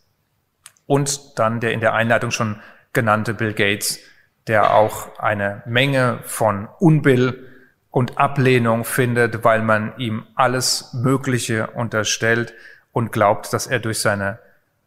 Und 0.88 1.38
dann 1.40 1.60
der 1.60 1.72
in 1.72 1.80
der 1.80 1.94
Einleitung 1.94 2.32
schon 2.32 2.62
genannte 2.94 3.34
Bill 3.34 3.54
Gates, 3.54 4.00
der 4.48 4.76
auch 4.76 5.20
eine 5.20 5.64
Menge 5.66 6.20
von 6.24 6.68
Unbill 6.80 7.48
und 7.90 8.18
Ablehnung 8.18 8.84
findet, 8.84 9.44
weil 9.44 9.62
man 9.62 9.98
ihm 9.98 10.26
alles 10.36 10.94
Mögliche 10.94 11.68
unterstellt, 11.68 12.54
und 12.95 13.12
glaubt, 13.12 13.51
dass 13.51 13.67
er 13.67 13.79
durch 13.79 13.99
seine 13.99 14.39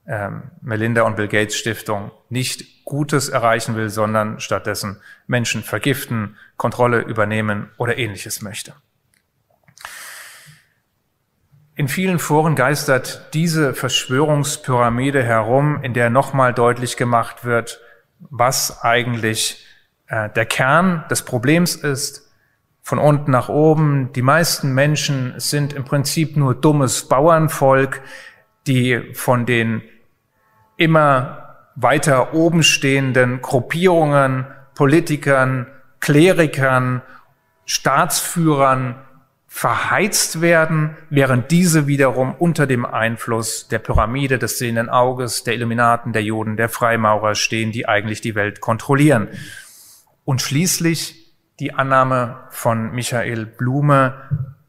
ähm, 0.06 0.44
Melinda 0.62 1.02
und 1.02 1.16
Bill 1.16 1.28
Gates 1.28 1.56
Stiftung 1.56 2.10
nicht 2.30 2.86
Gutes 2.86 3.28
erreichen 3.28 3.76
will, 3.76 3.90
sondern 3.90 4.40
stattdessen 4.40 5.02
Menschen 5.26 5.62
vergiften, 5.62 6.38
Kontrolle 6.56 7.00
übernehmen 7.00 7.70
oder 7.76 7.98
ähnliches 7.98 8.40
möchte. 8.40 8.72
In 11.74 11.86
vielen 11.86 12.18
Foren 12.18 12.56
geistert 12.56 13.34
diese 13.34 13.74
Verschwörungspyramide 13.74 15.22
herum, 15.22 15.82
in 15.82 15.92
der 15.92 16.08
nochmal 16.08 16.54
deutlich 16.54 16.96
gemacht 16.96 17.44
wird, 17.44 17.78
was 18.20 18.82
eigentlich 18.82 19.66
äh, 20.06 20.30
der 20.30 20.46
Kern 20.46 21.04
des 21.10 21.20
Problems 21.20 21.76
ist, 21.76 22.27
von 22.88 22.98
unten 22.98 23.30
nach 23.30 23.50
oben. 23.50 24.14
Die 24.14 24.22
meisten 24.22 24.72
Menschen 24.72 25.34
sind 25.36 25.74
im 25.74 25.84
Prinzip 25.84 26.38
nur 26.38 26.54
dummes 26.54 27.06
Bauernvolk, 27.06 28.00
die 28.66 29.12
von 29.12 29.44
den 29.44 29.82
immer 30.78 31.58
weiter 31.74 32.32
oben 32.32 32.62
stehenden 32.62 33.42
Gruppierungen, 33.42 34.46
Politikern, 34.74 35.66
Klerikern, 36.00 37.02
Staatsführern 37.66 38.94
verheizt 39.48 40.40
werden, 40.40 40.96
während 41.10 41.50
diese 41.50 41.88
wiederum 41.88 42.34
unter 42.38 42.66
dem 42.66 42.86
Einfluss 42.86 43.68
der 43.68 43.80
Pyramide, 43.80 44.38
des 44.38 44.56
sehenden 44.56 44.88
Auges, 44.88 45.44
der 45.44 45.52
Illuminaten, 45.52 46.14
der 46.14 46.22
Juden, 46.22 46.56
der 46.56 46.70
Freimaurer 46.70 47.34
stehen, 47.34 47.70
die 47.70 47.86
eigentlich 47.86 48.22
die 48.22 48.34
Welt 48.34 48.62
kontrollieren. 48.62 49.28
Und 50.24 50.40
schließlich 50.40 51.17
die 51.60 51.74
Annahme 51.74 52.40
von 52.50 52.90
Michael 52.92 53.46
Blume, 53.46 54.14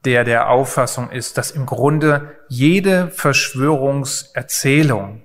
der 0.06 0.24
der 0.24 0.50
Auffassung 0.50 1.12
ist, 1.12 1.38
dass 1.38 1.52
im 1.52 1.66
Grunde 1.66 2.38
jede 2.48 3.10
Verschwörungserzählung, 3.10 5.24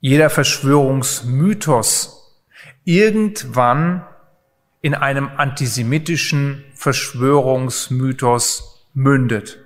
jeder 0.00 0.30
Verschwörungsmythos 0.30 2.40
irgendwann 2.84 4.06
in 4.80 4.94
einem 4.94 5.28
antisemitischen 5.36 6.64
Verschwörungsmythos 6.74 8.88
mündet, 8.94 9.58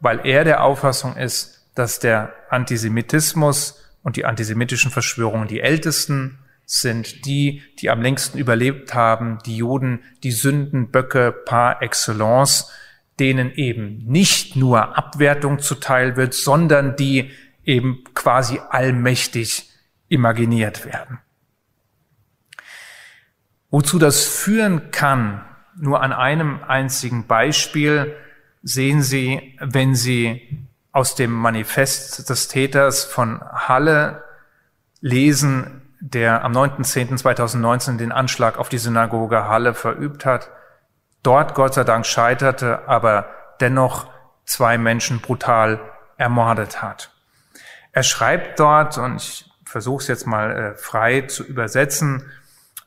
weil 0.00 0.20
er 0.24 0.42
der 0.44 0.62
Auffassung 0.62 1.16
ist, 1.16 1.70
dass 1.74 2.00
der 2.00 2.34
Antisemitismus 2.50 3.82
und 4.02 4.16
die 4.16 4.26
antisemitischen 4.26 4.90
Verschwörungen 4.90 5.48
die 5.48 5.60
ältesten 5.60 6.38
sind, 6.64 7.26
die, 7.26 7.62
die 7.80 7.90
am 7.90 8.00
längsten 8.00 8.38
überlebt 8.38 8.94
haben, 8.94 9.38
die 9.44 9.56
Juden, 9.56 10.02
die 10.22 10.32
Sündenböcke 10.32 11.32
par 11.32 11.82
excellence, 11.82 12.70
denen 13.18 13.52
eben 13.52 13.98
nicht 14.06 14.56
nur 14.56 14.96
Abwertung 14.96 15.58
zuteil 15.58 16.16
wird, 16.16 16.34
sondern 16.34 16.96
die 16.96 17.30
eben 17.64 18.02
quasi 18.14 18.58
allmächtig 18.70 19.70
imaginiert 20.08 20.84
werden. 20.84 21.18
Wozu 23.70 23.98
das 23.98 24.26
führen 24.26 24.90
kann, 24.90 25.44
nur 25.76 26.02
an 26.02 26.12
einem 26.12 26.62
einzigen 26.62 27.26
Beispiel 27.26 28.14
sehen 28.62 29.02
Sie, 29.02 29.56
wenn 29.60 29.94
Sie 29.94 30.68
aus 30.92 31.14
dem 31.14 31.32
Manifest 31.32 32.28
des 32.28 32.48
Täters 32.48 33.04
von 33.04 33.40
Halle 33.40 34.24
lesen, 35.00 35.81
der 36.04 36.44
am 36.44 36.52
9.10.2019 36.52 37.96
den 37.96 38.10
Anschlag 38.10 38.58
auf 38.58 38.68
die 38.68 38.78
Synagoge 38.78 39.46
Halle 39.46 39.72
verübt 39.72 40.26
hat, 40.26 40.50
dort 41.22 41.54
Gott 41.54 41.74
sei 41.74 41.84
Dank 41.84 42.04
scheiterte, 42.04 42.88
aber 42.88 43.26
dennoch 43.60 44.10
zwei 44.44 44.78
Menschen 44.78 45.20
brutal 45.20 45.78
ermordet 46.16 46.82
hat. 46.82 47.10
Er 47.92 48.02
schreibt 48.02 48.58
dort, 48.58 48.98
und 48.98 49.16
ich 49.16 49.48
versuche 49.64 50.02
es 50.02 50.08
jetzt 50.08 50.26
mal 50.26 50.50
äh, 50.50 50.74
frei 50.74 51.22
zu 51.22 51.44
übersetzen, 51.44 52.28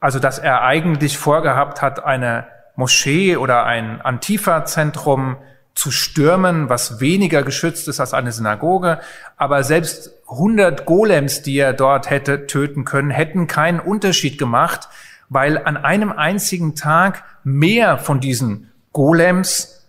also, 0.01 0.19
dass 0.19 0.37
er 0.37 0.61
eigentlich 0.61 1.17
vorgehabt 1.17 1.81
hat, 1.81 2.03
eine 2.03 2.47
Moschee 2.75 3.37
oder 3.37 3.63
ein 3.63 4.01
Antifa-Zentrum 4.01 5.37
zu 5.75 5.91
stürmen, 5.91 6.69
was 6.69 7.01
weniger 7.01 7.43
geschützt 7.43 7.87
ist 7.87 7.99
als 7.99 8.13
eine 8.13 8.31
Synagoge. 8.31 8.99
Aber 9.37 9.63
selbst 9.63 10.11
100 10.29 10.85
Golems, 10.85 11.41
die 11.41 11.57
er 11.57 11.73
dort 11.73 12.09
hätte 12.09 12.47
töten 12.47 12.85
können, 12.85 13.11
hätten 13.11 13.47
keinen 13.47 13.79
Unterschied 13.79 14.37
gemacht, 14.37 14.87
weil 15.29 15.57
an 15.63 15.77
einem 15.77 16.11
einzigen 16.11 16.75
Tag 16.75 17.23
mehr 17.43 17.97
von 17.97 18.19
diesen 18.19 18.71
Golems, 18.93 19.85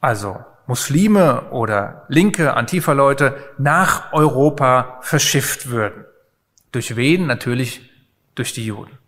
also 0.00 0.38
Muslime 0.66 1.50
oder 1.50 2.04
linke 2.08 2.54
Antifa-Leute, 2.54 3.36
nach 3.58 4.12
Europa 4.12 4.98
verschifft 5.00 5.70
würden. 5.70 6.04
Durch 6.72 6.96
wen? 6.96 7.26
Natürlich 7.26 7.90
durch 8.34 8.52
die 8.52 8.66
Juden. 8.66 8.98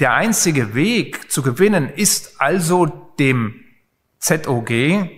Der 0.00 0.14
einzige 0.14 0.74
Weg 0.74 1.30
zu 1.30 1.42
gewinnen 1.42 1.88
ist 1.88 2.40
also 2.40 2.86
dem 3.18 3.61
ZOG, 4.22 4.70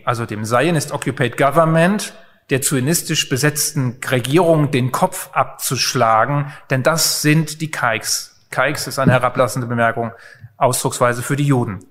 also 0.05 0.25
dem 0.25 0.45
Zionist 0.45 0.93
Occupied 0.93 1.37
Government, 1.37 2.15
der 2.51 2.63
zionistisch 2.63 3.29
besetzten 3.29 3.99
Regierung 4.11 4.71
den 4.71 4.93
Kopf 4.93 5.31
abzuschlagen, 5.33 6.53
denn 6.71 6.83
das 6.83 7.21
sind 7.23 7.61
die 7.61 7.71
Kaiks. 7.71 8.47
Kaiks 8.51 8.87
ist 8.87 8.99
eine 8.99 9.13
herablassende 9.13 9.67
Bemerkung, 9.67 10.13
Ausdrucksweise 10.57 11.23
für 11.23 11.37
die 11.37 11.47
Juden. 11.47 11.85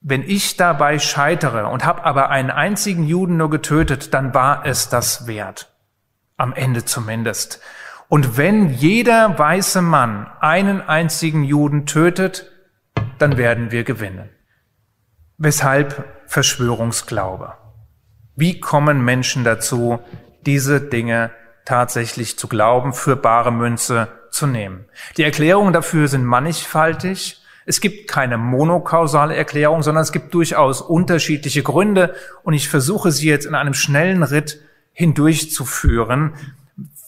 Wenn 0.00 0.22
ich 0.22 0.56
dabei 0.56 0.98
scheitere 0.98 1.66
und 1.66 1.84
habe 1.84 2.04
aber 2.04 2.30
einen 2.30 2.50
einzigen 2.50 3.04
Juden 3.04 3.36
nur 3.36 3.50
getötet, 3.50 4.14
dann 4.14 4.32
war 4.32 4.64
es 4.64 4.88
das 4.88 5.26
wert. 5.26 5.70
Am 6.38 6.54
Ende 6.54 6.86
zumindest. 6.86 7.60
Und 8.08 8.38
wenn 8.38 8.70
jeder 8.70 9.38
weiße 9.38 9.82
Mann 9.82 10.26
einen 10.40 10.80
einzigen 10.80 11.44
Juden 11.44 11.84
tötet, 11.84 12.50
dann 13.18 13.36
werden 13.36 13.70
wir 13.70 13.84
gewinnen. 13.84 14.30
Weshalb 15.42 16.04
Verschwörungsglaube? 16.26 17.54
Wie 18.36 18.60
kommen 18.60 19.02
Menschen 19.02 19.42
dazu, 19.42 19.98
diese 20.44 20.82
Dinge 20.82 21.30
tatsächlich 21.64 22.38
zu 22.38 22.46
glauben, 22.46 22.92
für 22.92 23.16
bare 23.16 23.50
Münze 23.50 24.08
zu 24.30 24.46
nehmen? 24.46 24.84
Die 25.16 25.22
Erklärungen 25.22 25.72
dafür 25.72 26.08
sind 26.08 26.26
mannigfaltig. 26.26 27.40
Es 27.64 27.80
gibt 27.80 28.10
keine 28.10 28.36
monokausale 28.36 29.34
Erklärung, 29.34 29.82
sondern 29.82 30.02
es 30.02 30.12
gibt 30.12 30.34
durchaus 30.34 30.82
unterschiedliche 30.82 31.62
Gründe 31.62 32.14
und 32.42 32.52
ich 32.52 32.68
versuche 32.68 33.10
sie 33.10 33.30
jetzt 33.30 33.46
in 33.46 33.54
einem 33.54 33.72
schnellen 33.72 34.22
Ritt 34.22 34.60
hindurchzuführen, 34.92 36.34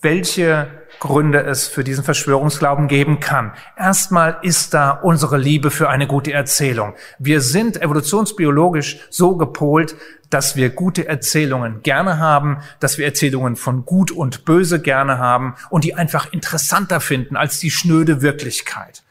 welche 0.03 0.69
Gründe 1.01 1.43
es 1.43 1.67
für 1.67 1.83
diesen 1.83 2.05
Verschwörungsglauben 2.05 2.87
geben 2.87 3.19
kann. 3.19 3.53
Erstmal 3.77 4.38
ist 4.43 4.75
da 4.75 4.91
unsere 4.91 5.38
Liebe 5.38 5.71
für 5.71 5.88
eine 5.88 6.07
gute 6.07 6.33
Erzählung. 6.33 6.95
Wir 7.19 7.41
sind 7.41 7.81
evolutionsbiologisch 7.81 9.01
so 9.11 9.37
gepolt, 9.37 9.97
dass 10.31 10.57
wir 10.57 10.71
gute 10.71 11.09
Erzählungen 11.09 11.83
gerne 11.83 12.19
haben, 12.19 12.59
dass 12.81 12.99
wir 12.99 13.07
Erzählungen 13.07 13.57
von 13.57 13.85
Gut 13.85 14.11
und 14.11 14.45
Böse 14.45 14.81
gerne 14.81 15.19
haben 15.19 15.55
und 15.71 15.85
die 15.85 15.95
einfach 15.95 16.33
interessanter 16.33 17.01
finden 17.01 17.37
als 17.37 17.59
die 17.59 17.71
schnöde 17.71 18.23
Wirklichkeit. 18.23 19.03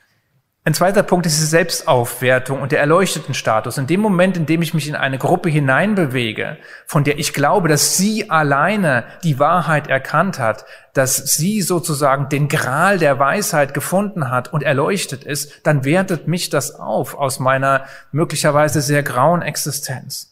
Ein 0.63 0.76
zweiter 0.76 1.02
Punkt 1.02 1.26
ist 1.26 1.39
die 1.39 1.45
Selbstaufwertung 1.45 2.62
und 2.62 2.71
der 2.71 2.82
erleuchteten 2.82 3.34
Status. 3.34 3.80
In 3.80 3.88
dem 3.88 4.00
Moment, 4.00 4.38
in 4.38 4.45
dem 4.45 4.62
ich 4.62 4.76
mich 4.76 4.88
in 4.88 4.95
eine 4.95 5.17
Gruppe 5.17 5.50
hineinbewege, 5.50 6.60
von 6.86 7.04
der 7.04 7.17
ich 7.17 7.34
glaube, 7.34 7.67
dass 7.67 7.97
sie 7.97 8.30
alleine 8.30 9.06
die 9.24 9.39
Wahrheit 9.39 9.88
erkannt 9.88 10.38
hat, 10.38 10.65
dass 10.93 11.17
sie 11.17 11.63
sozusagen 11.63 12.30
den 12.30 12.47
Gral 12.47 13.00
der 13.00 13.17
Weisheit 13.17 13.74
gefunden 13.74 14.30
hat 14.30 14.54
und 14.54 14.62
erleuchtet 14.62 15.24
ist, 15.24 15.65
dann 15.65 15.84
wertet 15.84 16.28
mich 16.28 16.52
das 16.52 16.76
auf 16.76 17.15
aus 17.15 17.39
meiner 17.39 17.86
möglicherweise 18.12 18.82
sehr 18.82 19.02
grauen 19.02 19.41
Existenz. 19.41 20.31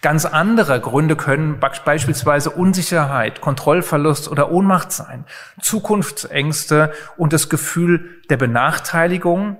Ganz 0.00 0.24
andere 0.24 0.80
Gründe 0.80 1.16
können 1.16 1.58
beispielsweise 1.58 2.50
Unsicherheit, 2.50 3.40
Kontrollverlust 3.40 4.28
oder 4.28 4.50
Ohnmacht 4.50 4.92
sein, 4.92 5.24
Zukunftsängste 5.60 6.92
und 7.16 7.32
das 7.32 7.48
Gefühl 7.48 8.22
der 8.28 8.36
Benachteiligung, 8.36 9.56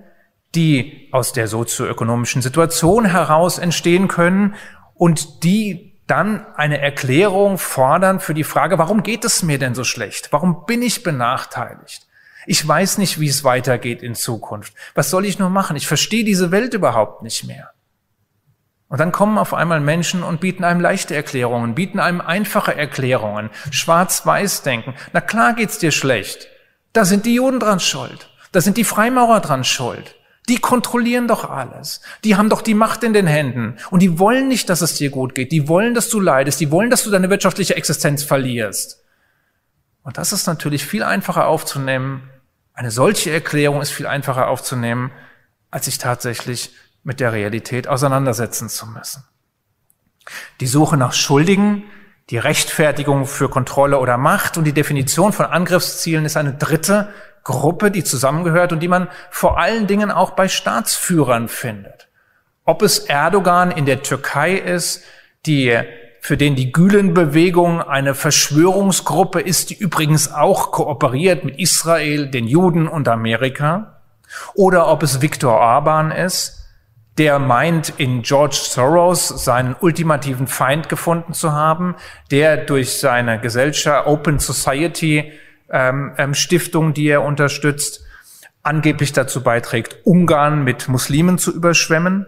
die 0.54 1.08
aus 1.12 1.32
der 1.32 1.48
sozioökonomischen 1.48 2.42
Situation 2.42 3.04
heraus 3.06 3.58
entstehen 3.58 4.08
können 4.08 4.54
und 4.94 5.44
die 5.44 5.92
dann 6.06 6.44
eine 6.56 6.78
Erklärung 6.78 7.58
fordern 7.58 8.20
für 8.20 8.34
die 8.34 8.44
Frage, 8.44 8.78
warum 8.78 9.02
geht 9.02 9.24
es 9.24 9.42
mir 9.42 9.58
denn 9.58 9.74
so 9.74 9.84
schlecht? 9.84 10.28
Warum 10.30 10.66
bin 10.66 10.82
ich 10.82 11.02
benachteiligt? 11.02 12.06
Ich 12.46 12.66
weiß 12.66 12.98
nicht, 12.98 13.20
wie 13.20 13.28
es 13.28 13.44
weitergeht 13.44 14.02
in 14.02 14.14
Zukunft. 14.14 14.74
Was 14.94 15.10
soll 15.10 15.24
ich 15.24 15.38
nur 15.38 15.48
machen? 15.48 15.76
Ich 15.76 15.86
verstehe 15.86 16.24
diese 16.24 16.50
Welt 16.50 16.74
überhaupt 16.74 17.22
nicht 17.22 17.44
mehr. 17.44 17.70
Und 18.92 18.98
dann 18.98 19.10
kommen 19.10 19.38
auf 19.38 19.54
einmal 19.54 19.80
Menschen 19.80 20.22
und 20.22 20.42
bieten 20.42 20.64
einem 20.64 20.82
leichte 20.82 21.14
Erklärungen, 21.14 21.74
bieten 21.74 21.98
einem 21.98 22.20
einfache 22.20 22.76
Erklärungen, 22.76 23.48
schwarz-weiß 23.70 24.64
denken. 24.64 24.92
Na 25.14 25.22
klar 25.22 25.54
geht's 25.54 25.78
dir 25.78 25.92
schlecht. 25.92 26.48
Da 26.92 27.06
sind 27.06 27.24
die 27.24 27.36
Juden 27.36 27.58
dran 27.58 27.80
schuld. 27.80 28.28
Da 28.52 28.60
sind 28.60 28.76
die 28.76 28.84
Freimaurer 28.84 29.40
dran 29.40 29.64
schuld. 29.64 30.14
Die 30.50 30.58
kontrollieren 30.58 31.26
doch 31.26 31.48
alles. 31.48 32.02
Die 32.22 32.36
haben 32.36 32.50
doch 32.50 32.60
die 32.60 32.74
Macht 32.74 33.02
in 33.02 33.14
den 33.14 33.26
Händen. 33.26 33.78
Und 33.90 34.00
die 34.00 34.18
wollen 34.18 34.46
nicht, 34.46 34.68
dass 34.68 34.82
es 34.82 34.98
dir 34.98 35.08
gut 35.08 35.34
geht. 35.34 35.52
Die 35.52 35.68
wollen, 35.68 35.94
dass 35.94 36.10
du 36.10 36.20
leidest. 36.20 36.60
Die 36.60 36.70
wollen, 36.70 36.90
dass 36.90 37.02
du 37.02 37.10
deine 37.10 37.30
wirtschaftliche 37.30 37.74
Existenz 37.74 38.22
verlierst. 38.22 39.02
Und 40.02 40.18
das 40.18 40.34
ist 40.34 40.46
natürlich 40.46 40.84
viel 40.84 41.02
einfacher 41.02 41.46
aufzunehmen. 41.46 42.28
Eine 42.74 42.90
solche 42.90 43.30
Erklärung 43.30 43.80
ist 43.80 43.90
viel 43.90 44.06
einfacher 44.06 44.48
aufzunehmen, 44.48 45.12
als 45.70 45.86
sich 45.86 45.96
tatsächlich 45.96 46.74
mit 47.04 47.20
der 47.20 47.32
Realität 47.32 47.88
auseinandersetzen 47.88 48.68
zu 48.68 48.86
müssen. 48.86 49.24
Die 50.60 50.66
Suche 50.66 50.96
nach 50.96 51.12
Schuldigen, 51.12 51.84
die 52.30 52.38
Rechtfertigung 52.38 53.26
für 53.26 53.48
Kontrolle 53.48 53.98
oder 53.98 54.16
Macht 54.16 54.56
und 54.56 54.64
die 54.64 54.72
Definition 54.72 55.32
von 55.32 55.46
Angriffszielen 55.46 56.24
ist 56.24 56.36
eine 56.36 56.54
dritte 56.54 57.08
Gruppe, 57.44 57.90
die 57.90 58.04
zusammengehört 58.04 58.72
und 58.72 58.80
die 58.80 58.88
man 58.88 59.08
vor 59.30 59.58
allen 59.58 59.86
Dingen 59.86 60.10
auch 60.10 60.30
bei 60.30 60.48
Staatsführern 60.48 61.48
findet. 61.48 62.08
Ob 62.64 62.82
es 62.82 63.00
Erdogan 63.00 63.72
in 63.72 63.86
der 63.86 64.02
Türkei 64.02 64.54
ist, 64.54 65.02
die 65.46 65.76
für 66.20 66.36
den 66.36 66.54
die 66.54 66.70
Gülen-Bewegung 66.70 67.82
eine 67.82 68.14
Verschwörungsgruppe 68.14 69.40
ist, 69.40 69.70
die 69.70 69.74
übrigens 69.74 70.32
auch 70.32 70.70
kooperiert 70.70 71.44
mit 71.44 71.58
Israel, 71.58 72.28
den 72.28 72.46
Juden 72.46 72.86
und 72.86 73.08
Amerika, 73.08 74.00
oder 74.54 74.86
ob 74.86 75.02
es 75.02 75.20
Viktor 75.20 75.54
Orban 75.54 76.12
ist, 76.12 76.61
der 77.18 77.38
meint, 77.38 77.92
in 77.98 78.22
George 78.22 78.58
Soros 78.58 79.28
seinen 79.28 79.76
ultimativen 79.78 80.46
Feind 80.46 80.88
gefunden 80.88 81.34
zu 81.34 81.52
haben, 81.52 81.96
der 82.30 82.56
durch 82.56 82.98
seine 82.98 83.38
Gesellschaft 83.38 84.06
Open 84.06 84.38
Society 84.38 85.32
ähm, 85.70 86.12
ähm, 86.16 86.34
Stiftung, 86.34 86.94
die 86.94 87.08
er 87.08 87.22
unterstützt, 87.22 88.04
angeblich 88.62 89.12
dazu 89.12 89.42
beiträgt, 89.42 89.98
Ungarn 90.04 90.64
mit 90.64 90.88
Muslimen 90.88 91.38
zu 91.38 91.52
überschwemmen. 91.52 92.26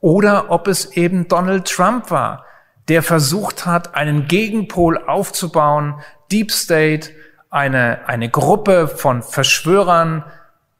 Oder 0.00 0.50
ob 0.50 0.68
es 0.68 0.96
eben 0.96 1.28
Donald 1.28 1.66
Trump 1.66 2.10
war, 2.10 2.44
der 2.88 3.02
versucht 3.02 3.66
hat, 3.66 3.94
einen 3.94 4.26
Gegenpol 4.26 4.98
aufzubauen, 4.98 6.00
Deep 6.32 6.50
State, 6.50 7.10
eine, 7.50 8.06
eine 8.08 8.28
Gruppe 8.28 8.88
von 8.88 9.22
Verschwörern, 9.22 10.24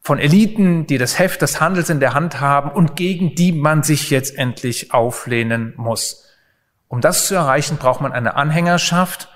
von 0.08 0.18
Eliten, 0.18 0.86
die 0.86 0.96
das 0.96 1.18
Heft 1.18 1.42
des 1.42 1.60
Handels 1.60 1.90
in 1.90 2.00
der 2.00 2.14
Hand 2.14 2.40
haben 2.40 2.70
und 2.70 2.96
gegen 2.96 3.34
die 3.34 3.52
man 3.52 3.82
sich 3.82 4.08
jetzt 4.08 4.38
endlich 4.38 4.94
auflehnen 4.94 5.74
muss. 5.76 6.24
Um 6.88 7.02
das 7.02 7.26
zu 7.26 7.34
erreichen, 7.34 7.76
braucht 7.76 8.00
man 8.00 8.12
eine 8.12 8.34
Anhängerschaft 8.34 9.28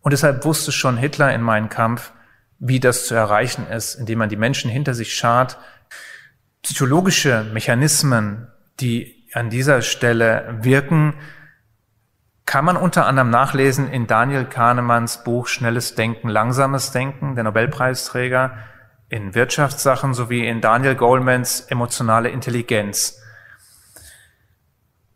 und 0.00 0.10
deshalb 0.10 0.44
wusste 0.44 0.72
schon 0.72 0.96
Hitler 0.96 1.32
in 1.32 1.42
meinem 1.42 1.68
Kampf, 1.68 2.10
wie 2.58 2.80
das 2.80 3.06
zu 3.06 3.14
erreichen 3.14 3.68
ist, 3.68 3.94
indem 3.94 4.18
man 4.18 4.28
die 4.28 4.34
Menschen 4.34 4.68
hinter 4.68 4.94
sich 4.94 5.14
schart. 5.14 5.58
Psychologische 6.60 7.44
Mechanismen, 7.52 8.48
die 8.80 9.28
an 9.32 9.48
dieser 9.48 9.80
Stelle 9.80 10.58
wirken, 10.60 11.14
kann 12.46 12.64
man 12.64 12.76
unter 12.76 13.06
anderem 13.06 13.30
nachlesen 13.30 13.88
in 13.88 14.08
Daniel 14.08 14.44
Kahnemanns 14.44 15.22
Buch 15.22 15.46
Schnelles 15.46 15.94
Denken, 15.94 16.28
Langsames 16.28 16.90
Denken, 16.90 17.36
der 17.36 17.44
Nobelpreisträger 17.44 18.58
in 19.08 19.34
Wirtschaftssachen 19.34 20.14
sowie 20.14 20.46
in 20.46 20.60
Daniel 20.60 20.94
Goldmans 20.94 21.60
emotionale 21.60 22.28
Intelligenz. 22.28 23.20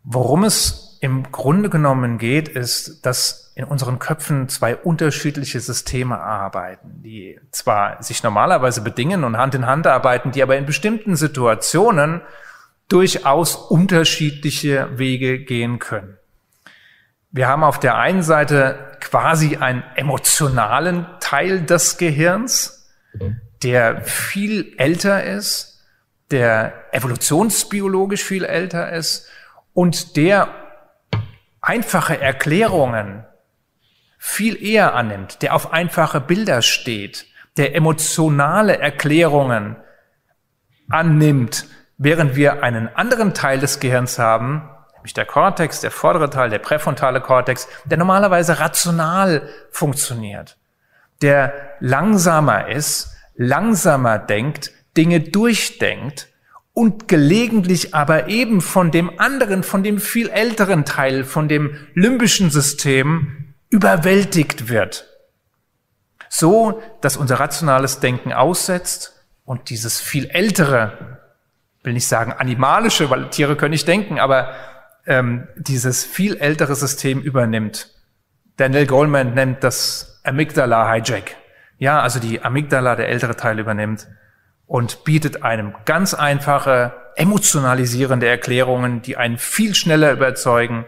Worum 0.05 0.45
es 0.45 0.99
im 1.01 1.31
Grunde 1.33 1.71
genommen 1.71 2.19
geht, 2.19 2.49
ist, 2.49 3.05
dass 3.07 3.53
in 3.55 3.65
unseren 3.65 3.99
Köpfen 3.99 4.49
zwei 4.49 4.77
unterschiedliche 4.77 5.61
Systeme 5.61 6.19
arbeiten, 6.19 7.03
die 7.03 7.41
zwar 7.51 8.03
sich 8.03 8.23
normalerweise 8.23 8.81
bedingen 8.81 9.25
und 9.25 9.37
Hand 9.37 9.55
in 9.55 9.67
Hand 9.67 9.87
arbeiten, 9.87 10.31
die 10.31 10.43
aber 10.43 10.57
in 10.57 10.67
bestimmten 10.67 11.17
Situationen 11.17 12.23
durchaus 12.89 13.55
unterschiedliche 13.55 14.99
Wege 14.99 15.41
gehen 15.41 15.79
können. 15.79 16.17
Wir 17.31 17.49
haben 17.49 17.63
auf 17.63 17.79
der 17.79 17.97
einen 17.97 18.23
Seite 18.23 18.97
quasi 19.01 19.57
einen 19.57 19.85
emotionalen 19.95 21.07
Teil 21.21 21.63
des 21.63 21.97
Gehirns, 21.97 22.89
der 23.63 24.03
viel 24.03 24.75
älter 24.79 25.25
ist, 25.25 25.85
der 26.31 26.73
evolutionsbiologisch 26.93 28.23
viel 28.23 28.45
älter 28.45 28.93
ist 28.93 29.29
und 29.75 30.17
der 30.17 30.49
einfache 31.61 32.21
Erklärungen 32.21 33.25
viel 34.19 34.63
eher 34.63 34.95
annimmt, 34.95 35.43
der 35.43 35.55
auf 35.55 35.73
einfache 35.73 36.21
Bilder 36.21 36.63
steht, 36.63 37.27
der 37.57 37.75
emotionale 37.75 38.79
Erklärungen 38.79 39.77
annimmt, 40.89 41.67
während 41.99 42.37
wir 42.37 42.63
einen 42.63 42.89
anderen 42.89 43.35
Teil 43.35 43.59
des 43.59 43.81
Gehirns 43.81 44.19
haben, 44.19 44.69
nämlich 44.95 45.15
der 45.15 45.27
Kortex, 45.27 45.81
der 45.81 45.91
vordere 45.91 46.31
Teil, 46.31 46.51
der 46.51 46.59
präfrontale 46.59 47.21
Kortex, 47.21 47.69
der 47.85 47.99
normalerweise 47.99 48.61
rational 48.61 49.49
funktioniert, 49.71 50.59
der 51.23 51.53
langsamer 51.81 52.69
ist, 52.69 53.17
langsamer 53.41 54.19
denkt, 54.19 54.71
Dinge 54.99 55.21
durchdenkt 55.21 56.29
und 56.75 57.09
gelegentlich 57.09 57.95
aber 57.95 58.29
eben 58.29 58.61
von 58.61 58.91
dem 58.91 59.19
anderen, 59.19 59.63
von 59.63 59.83
dem 59.83 59.99
viel 59.99 60.29
älteren 60.29 60.85
Teil, 60.85 61.25
von 61.25 61.49
dem 61.49 61.75
limbischen 61.95 62.51
System 62.51 63.55
überwältigt 63.71 64.69
wird. 64.69 65.07
So, 66.29 66.83
dass 67.01 67.17
unser 67.17 67.41
rationales 67.41 67.99
Denken 68.01 68.35
aussetzt 68.35 69.25
und 69.47 69.71
dieses 69.71 70.01
viel 70.01 70.27
ältere, 70.27 71.19
will 71.83 71.95
nicht 71.95 72.07
sagen 72.07 72.33
animalische, 72.33 73.09
weil 73.09 73.31
Tiere 73.31 73.57
können 73.57 73.73
nicht 73.73 73.89
denken, 73.89 74.19
aber 74.19 74.53
ähm, 75.07 75.49
dieses 75.57 76.05
viel 76.05 76.37
ältere 76.37 76.75
System 76.75 77.23
übernimmt. 77.23 77.89
Daniel 78.59 78.87
Goldman 78.87 79.33
nennt 79.33 79.65
das 79.65 80.21
Amygdala-Hijack. 80.25 81.40
Ja, 81.81 82.03
also 82.03 82.21
die 82.21 82.43
Amygdala, 82.43 82.95
der 82.95 83.09
ältere 83.09 83.37
Teil 83.37 83.59
übernimmt 83.59 84.07
und 84.67 85.03
bietet 85.05 85.43
einem 85.43 85.75
ganz 85.87 86.13
einfache, 86.13 86.93
emotionalisierende 87.17 88.29
Erklärungen, 88.29 89.01
die 89.01 89.17
einen 89.17 89.39
viel 89.39 89.75
schneller 89.75 90.13
überzeugen, 90.13 90.85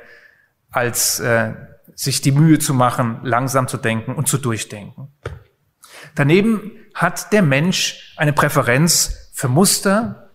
als 0.71 1.19
äh, 1.19 1.55
sich 1.95 2.21
die 2.21 2.31
Mühe 2.31 2.59
zu 2.59 2.75
machen, 2.75 3.21
langsam 3.23 3.69
zu 3.69 3.79
denken 3.79 4.15
und 4.15 4.29
zu 4.29 4.37
durchdenken. 4.37 5.09
Daneben 6.15 6.73
hat 6.93 7.33
der 7.33 7.43
Mensch 7.43 8.15
eine 8.19 8.35
Präferenz 8.35 9.31
für 9.33 9.49
Muster. 9.49 10.31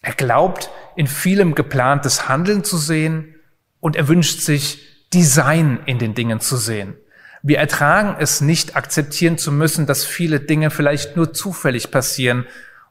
Er 0.00 0.14
glaubt, 0.14 0.70
in 0.96 1.08
vielem 1.08 1.54
geplantes 1.54 2.26
Handeln 2.26 2.64
zu 2.64 2.78
sehen 2.78 3.34
und 3.80 3.96
er 3.96 4.08
wünscht 4.08 4.40
sich, 4.40 4.86
Design 5.12 5.80
in 5.84 5.98
den 5.98 6.14
Dingen 6.14 6.40
zu 6.40 6.56
sehen. 6.56 6.96
Wir 7.42 7.58
ertragen 7.58 8.16
es 8.18 8.40
nicht, 8.40 8.76
akzeptieren 8.76 9.38
zu 9.38 9.50
müssen, 9.50 9.86
dass 9.86 10.04
viele 10.04 10.40
Dinge 10.40 10.70
vielleicht 10.70 11.16
nur 11.16 11.32
zufällig 11.32 11.90
passieren 11.90 12.46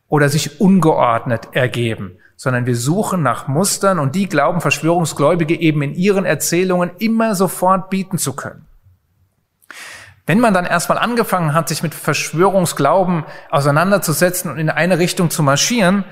oder 0.07 0.27
sich 0.27 0.59
ungeordnet 0.59 1.49
ergeben, 1.51 2.17
sondern 2.35 2.65
wir 2.65 2.75
suchen 2.75 3.21
nach 3.21 3.47
Mustern 3.47 3.99
und 3.99 4.15
die 4.15 4.27
glauben 4.27 4.59
Verschwörungsgläubige 4.59 5.59
eben 5.59 5.83
in 5.83 5.93
ihren 5.93 6.25
Erzählungen 6.25 6.91
immer 6.97 7.35
sofort 7.35 7.91
bieten 7.91 8.17
zu 8.17 8.33
können. 8.33 8.65
Wenn 10.25 10.39
man 10.39 10.53
dann 10.53 10.65
erstmal 10.65 10.97
angefangen 10.97 11.53
hat, 11.53 11.69
sich 11.69 11.83
mit 11.83 11.93
Verschwörungsglauben 11.93 13.25
auseinanderzusetzen 13.49 14.51
und 14.51 14.57
in 14.57 14.69
eine 14.69 14.99
Richtung 14.99 15.29
zu 15.29 15.43
marschieren, 15.43 16.05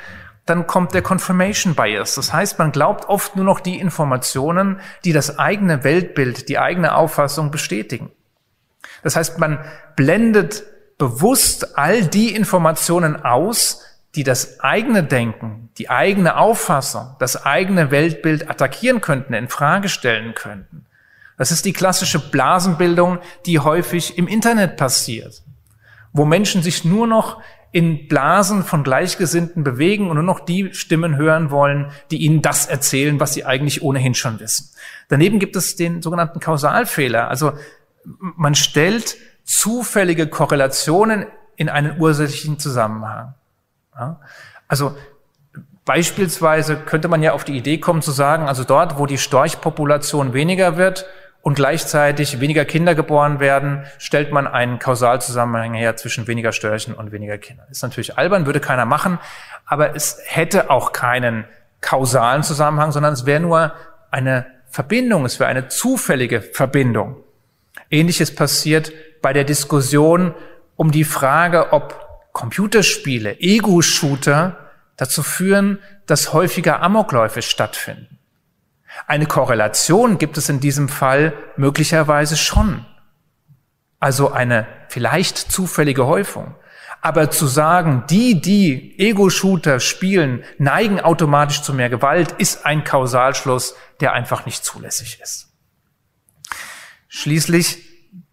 dann 0.45 0.65
kommt 0.65 0.93
der 0.93 1.01
Confirmation 1.01 1.75
Bias. 1.75 2.15
Das 2.15 2.33
heißt, 2.33 2.57
man 2.57 2.71
glaubt 2.71 3.09
oft 3.09 3.35
nur 3.35 3.45
noch 3.45 3.59
die 3.59 3.79
Informationen, 3.79 4.79
die 5.05 5.13
das 5.13 5.37
eigene 5.37 5.83
Weltbild, 5.83 6.49
die 6.49 6.57
eigene 6.57 6.95
Auffassung 6.95 7.51
bestätigen. 7.51 8.11
Das 9.07 9.15
heißt, 9.15 9.39
man 9.39 9.59
blendet 9.95 10.63
bewusst 10.97 11.77
all 11.77 12.03
die 12.03 12.35
Informationen 12.35 13.15
aus, 13.15 13.85
die 14.15 14.25
das 14.25 14.59
eigene 14.59 15.01
Denken, 15.01 15.69
die 15.77 15.89
eigene 15.89 16.35
Auffassung, 16.35 17.15
das 17.17 17.45
eigene 17.45 17.89
Weltbild 17.89 18.49
attackieren 18.49 18.99
könnten, 18.99 19.33
in 19.33 19.47
Frage 19.47 19.87
stellen 19.87 20.33
könnten. 20.33 20.87
Das 21.37 21.51
ist 21.51 21.63
die 21.63 21.71
klassische 21.71 22.19
Blasenbildung, 22.19 23.19
die 23.45 23.59
häufig 23.59 24.17
im 24.17 24.27
Internet 24.27 24.75
passiert, 24.75 25.41
wo 26.11 26.25
Menschen 26.25 26.61
sich 26.61 26.83
nur 26.83 27.07
noch 27.07 27.41
in 27.71 28.09
Blasen 28.09 28.65
von 28.65 28.83
Gleichgesinnten 28.83 29.63
bewegen 29.63 30.09
und 30.09 30.15
nur 30.15 30.23
noch 30.23 30.41
die 30.41 30.73
Stimmen 30.73 31.15
hören 31.15 31.49
wollen, 31.49 31.91
die 32.11 32.17
ihnen 32.17 32.41
das 32.41 32.65
erzählen, 32.65 33.21
was 33.21 33.33
sie 33.33 33.45
eigentlich 33.45 33.81
ohnehin 33.81 34.15
schon 34.15 34.41
wissen. 34.41 34.69
Daneben 35.07 35.39
gibt 35.39 35.55
es 35.55 35.77
den 35.77 36.01
sogenannten 36.01 36.41
Kausalfehler. 36.41 37.29
Also 37.29 37.53
man 38.19 38.55
stellt 38.55 39.17
zufällige 39.43 40.27
Korrelationen 40.27 41.25
in 41.55 41.69
einen 41.69 41.99
ursächlichen 41.99 42.59
Zusammenhang. 42.59 43.33
Ja? 43.95 44.19
Also 44.67 44.95
beispielsweise 45.85 46.75
könnte 46.77 47.07
man 47.07 47.23
ja 47.23 47.33
auf 47.33 47.43
die 47.43 47.57
Idee 47.57 47.79
kommen 47.79 48.01
zu 48.01 48.11
sagen, 48.11 48.47
also 48.47 48.63
dort, 48.63 48.97
wo 48.99 49.05
die 49.05 49.17
Storchpopulation 49.17 50.33
weniger 50.33 50.77
wird 50.77 51.05
und 51.41 51.55
gleichzeitig 51.55 52.41
weniger 52.41 52.65
Kinder 52.65 52.93
geboren 52.93 53.39
werden, 53.39 53.85
stellt 53.97 54.31
man 54.31 54.47
einen 54.47 54.79
Kausalzusammenhang 54.79 55.73
her 55.73 55.95
zwischen 55.95 56.27
weniger 56.27 56.51
Störchen 56.51 56.93
und 56.93 57.11
weniger 57.11 57.37
Kindern. 57.37 57.67
Ist 57.71 57.83
natürlich 57.83 58.17
albern, 58.17 58.45
würde 58.45 58.59
keiner 58.59 58.85
machen, 58.85 59.17
aber 59.65 59.95
es 59.95 60.19
hätte 60.25 60.69
auch 60.69 60.91
keinen 60.91 61.45
kausalen 61.79 62.43
Zusammenhang, 62.43 62.91
sondern 62.91 63.13
es 63.13 63.25
wäre 63.25 63.39
nur 63.39 63.73
eine 64.11 64.45
Verbindung, 64.69 65.25
es 65.25 65.39
wäre 65.39 65.49
eine 65.49 65.69
zufällige 65.69 66.41
Verbindung. 66.41 67.23
Ähnliches 67.89 68.33
passiert 68.33 68.91
bei 69.21 69.33
der 69.33 69.43
Diskussion 69.43 70.33
um 70.75 70.91
die 70.91 71.03
Frage, 71.03 71.73
ob 71.73 72.05
Computerspiele, 72.33 73.39
Ego-Shooter 73.39 74.57
dazu 74.95 75.23
führen, 75.23 75.79
dass 76.05 76.33
häufiger 76.33 76.81
Amokläufe 76.81 77.41
stattfinden. 77.41 78.19
Eine 79.05 79.25
Korrelation 79.25 80.17
gibt 80.17 80.37
es 80.37 80.49
in 80.49 80.59
diesem 80.59 80.89
Fall 80.89 81.33
möglicherweise 81.55 82.37
schon. 82.37 82.85
Also 83.99 84.31
eine 84.31 84.67
vielleicht 84.89 85.37
zufällige 85.37 86.07
Häufung. 86.07 86.55
Aber 87.01 87.29
zu 87.29 87.45
sagen, 87.45 88.03
die, 88.09 88.41
die 88.41 88.97
Ego-Shooter 88.99 89.79
spielen, 89.79 90.43
neigen 90.57 90.99
automatisch 90.99 91.61
zu 91.61 91.73
mehr 91.73 91.89
Gewalt, 91.89 92.33
ist 92.33 92.65
ein 92.65 92.83
Kausalschluss, 92.83 93.75
der 93.99 94.13
einfach 94.13 94.45
nicht 94.45 94.63
zulässig 94.63 95.19
ist. 95.21 95.47
Schließlich 97.19 97.79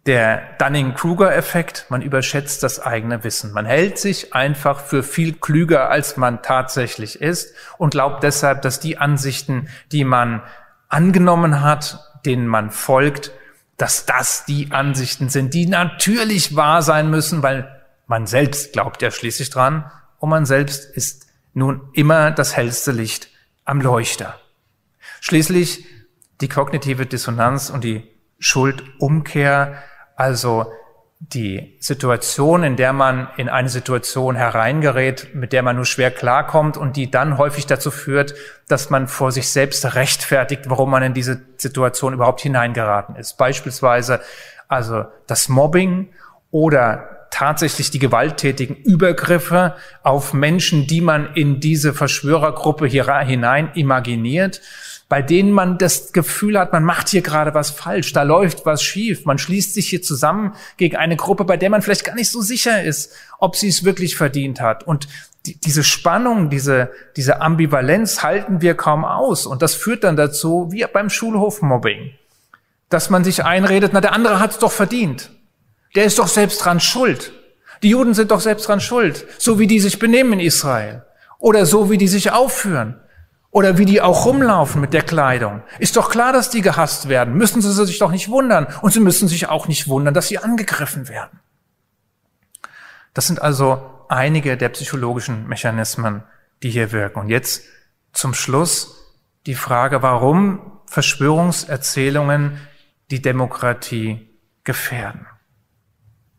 der 0.04 0.42
Dunning-Kruger-Effekt, 0.58 1.86
man 1.88 2.02
überschätzt 2.02 2.62
das 2.62 2.80
eigene 2.80 3.24
Wissen. 3.24 3.50
Man 3.52 3.64
hält 3.64 3.98
sich 3.98 4.34
einfach 4.34 4.78
für 4.78 5.02
viel 5.02 5.32
klüger, 5.32 5.88
als 5.88 6.18
man 6.18 6.42
tatsächlich 6.42 7.18
ist 7.18 7.54
und 7.78 7.92
glaubt 7.92 8.22
deshalb, 8.22 8.60
dass 8.60 8.80
die 8.80 8.98
Ansichten, 8.98 9.70
die 9.90 10.04
man 10.04 10.42
angenommen 10.90 11.62
hat, 11.62 11.98
denen 12.26 12.46
man 12.46 12.70
folgt, 12.70 13.32
dass 13.78 14.04
das 14.04 14.44
die 14.44 14.70
Ansichten 14.70 15.30
sind, 15.30 15.54
die 15.54 15.64
natürlich 15.64 16.54
wahr 16.54 16.82
sein 16.82 17.08
müssen, 17.08 17.42
weil 17.42 17.82
man 18.06 18.26
selbst 18.26 18.74
glaubt 18.74 19.00
ja 19.00 19.10
schließlich 19.10 19.48
dran 19.48 19.90
und 20.18 20.28
man 20.28 20.44
selbst 20.44 20.94
ist 20.94 21.26
nun 21.54 21.88
immer 21.94 22.32
das 22.32 22.54
hellste 22.54 22.92
Licht 22.92 23.30
am 23.64 23.80
Leuchter. 23.80 24.38
Schließlich 25.22 25.86
die 26.42 26.48
kognitive 26.48 27.06
Dissonanz 27.06 27.70
und 27.70 27.82
die 27.82 28.13
Schuldumkehr 28.44 29.82
also 30.16 30.70
die 31.18 31.78
Situation, 31.80 32.62
in 32.62 32.76
der 32.76 32.92
man 32.92 33.28
in 33.38 33.48
eine 33.48 33.70
Situation 33.70 34.36
hereingerät, 34.36 35.34
mit 35.34 35.54
der 35.54 35.62
man 35.62 35.76
nur 35.76 35.86
schwer 35.86 36.10
klarkommt 36.10 36.76
und 36.76 36.96
die 36.96 37.10
dann 37.10 37.38
häufig 37.38 37.64
dazu 37.64 37.90
führt, 37.90 38.34
dass 38.68 38.90
man 38.90 39.08
vor 39.08 39.32
sich 39.32 39.48
selbst 39.48 39.94
rechtfertigt, 39.94 40.68
warum 40.68 40.90
man 40.90 41.02
in 41.02 41.14
diese 41.14 41.40
Situation 41.56 42.12
überhaupt 42.12 42.42
hineingeraten 42.42 43.16
ist. 43.16 43.38
Beispielsweise 43.38 44.20
also 44.68 45.04
das 45.26 45.48
Mobbing 45.48 46.10
oder 46.50 47.28
tatsächlich 47.30 47.90
die 47.90 47.98
gewalttätigen 47.98 48.76
Übergriffe 48.76 49.74
auf 50.02 50.34
Menschen, 50.34 50.86
die 50.86 51.00
man 51.00 51.34
in 51.34 51.60
diese 51.60 51.94
Verschwörergruppe 51.94 52.86
hinein 52.86 53.70
imaginiert 53.74 54.60
bei 55.08 55.22
denen 55.22 55.52
man 55.52 55.78
das 55.78 56.12
Gefühl 56.12 56.58
hat, 56.58 56.72
man 56.72 56.82
macht 56.82 57.08
hier 57.08 57.22
gerade 57.22 57.54
was 57.54 57.70
falsch, 57.70 58.12
da 58.12 58.22
läuft 58.22 58.64
was 58.64 58.82
schief, 58.82 59.26
man 59.26 59.38
schließt 59.38 59.74
sich 59.74 59.88
hier 59.88 60.02
zusammen 60.02 60.54
gegen 60.76 60.96
eine 60.96 61.16
Gruppe, 61.16 61.44
bei 61.44 61.56
der 61.56 61.70
man 61.70 61.82
vielleicht 61.82 62.04
gar 62.04 62.14
nicht 62.14 62.30
so 62.30 62.40
sicher 62.40 62.82
ist, 62.82 63.12
ob 63.38 63.56
sie 63.56 63.68
es 63.68 63.84
wirklich 63.84 64.16
verdient 64.16 64.60
hat. 64.60 64.84
Und 64.86 65.08
die, 65.46 65.60
diese 65.60 65.84
Spannung, 65.84 66.48
diese, 66.48 66.90
diese 67.16 67.40
Ambivalenz 67.40 68.22
halten 68.22 68.62
wir 68.62 68.74
kaum 68.74 69.04
aus. 69.04 69.46
Und 69.46 69.60
das 69.60 69.74
führt 69.74 70.04
dann 70.04 70.16
dazu, 70.16 70.68
wie 70.70 70.86
beim 70.90 71.10
Schulhofmobbing, 71.10 72.12
dass 72.88 73.10
man 73.10 73.24
sich 73.24 73.44
einredet, 73.44 73.92
na, 73.92 74.00
der 74.00 74.12
andere 74.12 74.40
hat 74.40 74.52
es 74.52 74.58
doch 74.58 74.72
verdient. 74.72 75.30
Der 75.94 76.04
ist 76.04 76.18
doch 76.18 76.28
selbst 76.28 76.64
dran 76.64 76.80
schuld. 76.80 77.32
Die 77.82 77.90
Juden 77.90 78.14
sind 78.14 78.30
doch 78.30 78.40
selbst 78.40 78.66
dran 78.66 78.80
schuld, 78.80 79.26
so 79.38 79.58
wie 79.58 79.66
die 79.66 79.80
sich 79.80 79.98
benehmen 79.98 80.34
in 80.34 80.40
Israel 80.40 81.04
oder 81.38 81.66
so 81.66 81.90
wie 81.90 81.98
die 81.98 82.08
sich 82.08 82.32
aufführen. 82.32 82.98
Oder 83.54 83.78
wie 83.78 83.84
die 83.84 84.02
auch 84.02 84.26
rumlaufen 84.26 84.80
mit 84.80 84.92
der 84.92 85.02
Kleidung. 85.02 85.62
Ist 85.78 85.96
doch 85.96 86.10
klar, 86.10 86.32
dass 86.32 86.50
die 86.50 86.60
gehasst 86.60 87.08
werden. 87.08 87.34
Müssen 87.34 87.62
sie 87.62 87.72
sich 87.72 88.00
doch 88.00 88.10
nicht 88.10 88.28
wundern. 88.28 88.66
Und 88.82 88.92
sie 88.92 88.98
müssen 88.98 89.28
sich 89.28 89.48
auch 89.48 89.68
nicht 89.68 89.86
wundern, 89.86 90.12
dass 90.12 90.26
sie 90.26 90.38
angegriffen 90.38 91.08
werden. 91.08 91.38
Das 93.14 93.28
sind 93.28 93.40
also 93.40 93.80
einige 94.08 94.56
der 94.56 94.70
psychologischen 94.70 95.46
Mechanismen, 95.46 96.24
die 96.64 96.70
hier 96.70 96.90
wirken. 96.90 97.20
Und 97.20 97.28
jetzt 97.28 97.62
zum 98.12 98.34
Schluss 98.34 99.14
die 99.46 99.54
Frage, 99.54 100.02
warum 100.02 100.80
Verschwörungserzählungen 100.86 102.58
die 103.12 103.22
Demokratie 103.22 104.30
gefährden. 104.64 105.28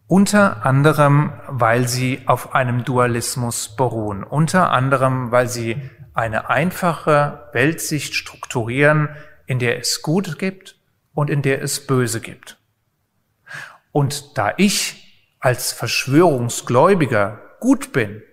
Unter 0.07 0.66
anderem, 0.66 1.32
weil 1.47 1.88
sie 1.88 2.24
auf 2.26 2.53
einem 2.53 2.84
Dualismus 2.84 3.74
beruhen. 3.74 4.26
Unter 4.26 4.72
anderem, 4.72 5.32
weil 5.32 5.47
sie 5.47 5.82
eine 6.16 6.49
einfache 6.49 7.49
Weltsicht 7.51 8.16
strukturieren, 8.16 9.09
in 9.45 9.59
der 9.59 9.78
es 9.78 10.01
Gut 10.01 10.39
gibt 10.39 10.80
und 11.13 11.30
in 11.30 11.41
der 11.41 11.61
es 11.61 11.86
Böse 11.86 12.22
gibt. 12.22 12.57
Und 13.91 14.38
da 14.38 14.53
ich 14.57 15.36
als 15.39 15.72
Verschwörungsgläubiger 15.74 17.39
gut 17.59 17.91
bin 17.91 18.24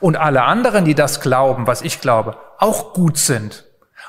und 0.00 0.16
alle 0.16 0.44
anderen, 0.44 0.84
die 0.84 0.94
das 0.94 1.20
glauben, 1.20 1.66
was 1.66 1.82
ich 1.82 2.00
glaube, 2.00 2.36
auch 2.58 2.92
gut 2.92 3.18
sind, 3.18 3.64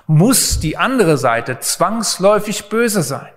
muss 0.05 0.59
die 0.59 0.78
andere 0.78 1.18
Seite 1.18 1.59
zwangsläufig 1.59 2.70
böse 2.70 3.01
sein. 3.01 3.32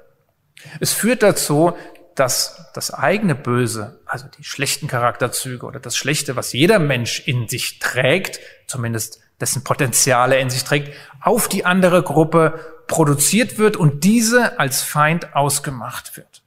Es 0.78 0.92
führt 0.92 1.22
dazu, 1.22 1.72
dass 2.20 2.66
das 2.74 2.92
eigene 2.92 3.34
Böse, 3.34 3.98
also 4.04 4.26
die 4.28 4.44
schlechten 4.44 4.88
Charakterzüge 4.88 5.64
oder 5.64 5.80
das 5.80 5.96
Schlechte, 5.96 6.36
was 6.36 6.52
jeder 6.52 6.78
Mensch 6.78 7.26
in 7.26 7.48
sich 7.48 7.78
trägt, 7.78 8.40
zumindest 8.66 9.20
dessen 9.40 9.64
Potenziale 9.64 10.38
in 10.38 10.50
sich 10.50 10.62
trägt, 10.62 10.94
auf 11.22 11.48
die 11.48 11.64
andere 11.64 12.02
Gruppe 12.02 12.84
produziert 12.88 13.56
wird 13.56 13.78
und 13.78 14.04
diese 14.04 14.58
als 14.58 14.82
Feind 14.82 15.34
ausgemacht 15.34 16.18
wird. 16.18 16.42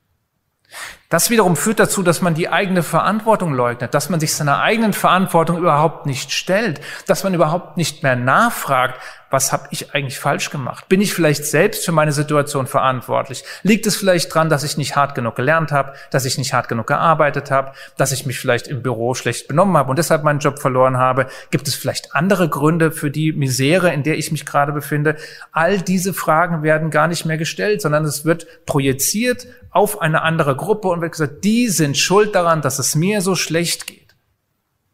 Das 1.14 1.30
wiederum 1.30 1.55
führt 1.55 1.80
dazu, 1.80 2.01
dass 2.01 2.24
man 2.24 2.34
die 2.34 2.49
eigene 2.49 2.82
Verantwortung 2.82 3.53
leugnet, 3.53 3.93
dass 3.93 4.09
man 4.09 4.20
sich 4.20 4.34
seiner 4.34 4.61
eigenen 4.61 4.93
Verantwortung 4.93 5.59
überhaupt 5.59 6.07
nicht 6.07 6.32
stellt, 6.32 6.82
dass 7.05 7.24
man 7.24 7.36
überhaupt 7.36 7.78
nicht 7.78 8.01
mehr 8.01 8.16
nachfragt, 8.16 8.99
was 9.34 9.51
habe 9.51 9.68
ich 9.72 9.95
eigentlich 9.95 10.20
falsch 10.20 10.51
gemacht? 10.51 10.88
Bin 10.89 11.01
ich 11.01 11.14
vielleicht 11.14 11.45
selbst 11.45 11.86
für 11.86 11.91
meine 11.91 12.11
Situation 12.11 12.68
verantwortlich? 12.68 13.43
Liegt 13.64 13.88
es 13.88 13.95
vielleicht 13.95 14.34
dran, 14.34 14.47
dass 14.47 14.64
ich 14.64 14.78
nicht 14.78 14.95
hart 14.95 15.16
genug 15.16 15.36
gelernt 15.36 15.72
habe, 15.72 15.93
dass 16.11 16.26
ich 16.26 16.38
nicht 16.38 16.53
hart 16.53 16.68
genug 16.70 16.86
gearbeitet 16.86 17.49
habe, 17.49 17.74
dass 17.97 18.11
ich 18.11 18.28
mich 18.28 18.39
vielleicht 18.39 18.68
im 18.68 18.84
Büro 18.84 19.16
schlecht 19.16 19.47
benommen 19.47 19.76
habe 19.76 19.89
und 19.89 19.97
deshalb 19.97 20.24
meinen 20.24 20.38
Job 20.38 20.59
verloren 20.59 20.97
habe? 20.97 21.26
Gibt 21.49 21.68
es 21.68 21.74
vielleicht 21.74 22.16
andere 22.16 22.47
Gründe 22.47 22.91
für 22.91 23.09
die 23.09 23.34
Misere, 23.34 23.91
in 23.91 24.03
der 24.03 24.20
ich 24.20 24.32
mich 24.32 24.45
gerade 24.45 24.72
befinde? 24.72 25.16
All 25.51 25.82
diese 25.82 26.14
Fragen 26.14 26.61
werden 26.61 26.91
gar 26.91 27.07
nicht 27.07 27.26
mehr 27.26 27.38
gestellt, 27.38 27.82
sondern 27.82 28.05
es 28.05 28.26
wird 28.26 28.45
projiziert 28.68 29.47
auf 29.72 29.99
eine 29.99 30.22
andere 30.22 30.55
Gruppe 30.55 30.89
und 30.89 31.01
wird 31.04 31.12
gesagt, 31.12 31.43
die 31.43 31.70
sind 31.70 31.97
schuld 31.97 32.34
daran, 32.34 32.62
dass 32.62 32.80
es 32.80 32.95
mir 32.95 33.22
so 33.22 33.36
schlecht 33.36 33.86
geht. 33.86 34.16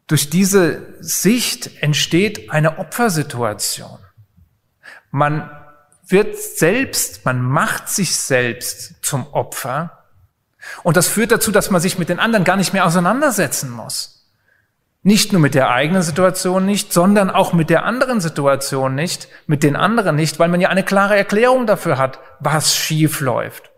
Durch 0.06 0.28
diese 0.28 0.94
Sicht 1.00 1.82
entsteht 1.82 2.50
eine 2.50 2.78
Opfersituation. 2.78 3.98
Man 5.10 5.50
wird 6.06 6.36
selbst, 6.36 7.24
man 7.24 7.40
macht 7.40 7.88
sich 7.88 8.16
selbst 8.16 8.96
zum 9.02 9.26
Opfer. 9.32 10.04
Und 10.82 10.96
das 10.96 11.08
führt 11.08 11.32
dazu, 11.32 11.52
dass 11.52 11.70
man 11.70 11.80
sich 11.80 11.98
mit 11.98 12.08
den 12.08 12.18
anderen 12.18 12.44
gar 12.44 12.56
nicht 12.56 12.72
mehr 12.72 12.84
auseinandersetzen 12.84 13.70
muss. 13.70 14.28
Nicht 15.02 15.32
nur 15.32 15.40
mit 15.40 15.54
der 15.54 15.70
eigenen 15.70 16.02
Situation 16.02 16.66
nicht, 16.66 16.92
sondern 16.92 17.30
auch 17.30 17.52
mit 17.54 17.70
der 17.70 17.84
anderen 17.84 18.20
Situation 18.20 18.94
nicht, 18.94 19.28
mit 19.46 19.62
den 19.62 19.74
anderen 19.74 20.16
nicht, 20.16 20.38
weil 20.38 20.48
man 20.48 20.60
ja 20.60 20.68
eine 20.68 20.82
klare 20.82 21.16
Erklärung 21.16 21.66
dafür 21.66 21.96
hat, 21.96 22.18
was 22.40 22.76
schief 22.76 23.20
läuft. 23.20 23.70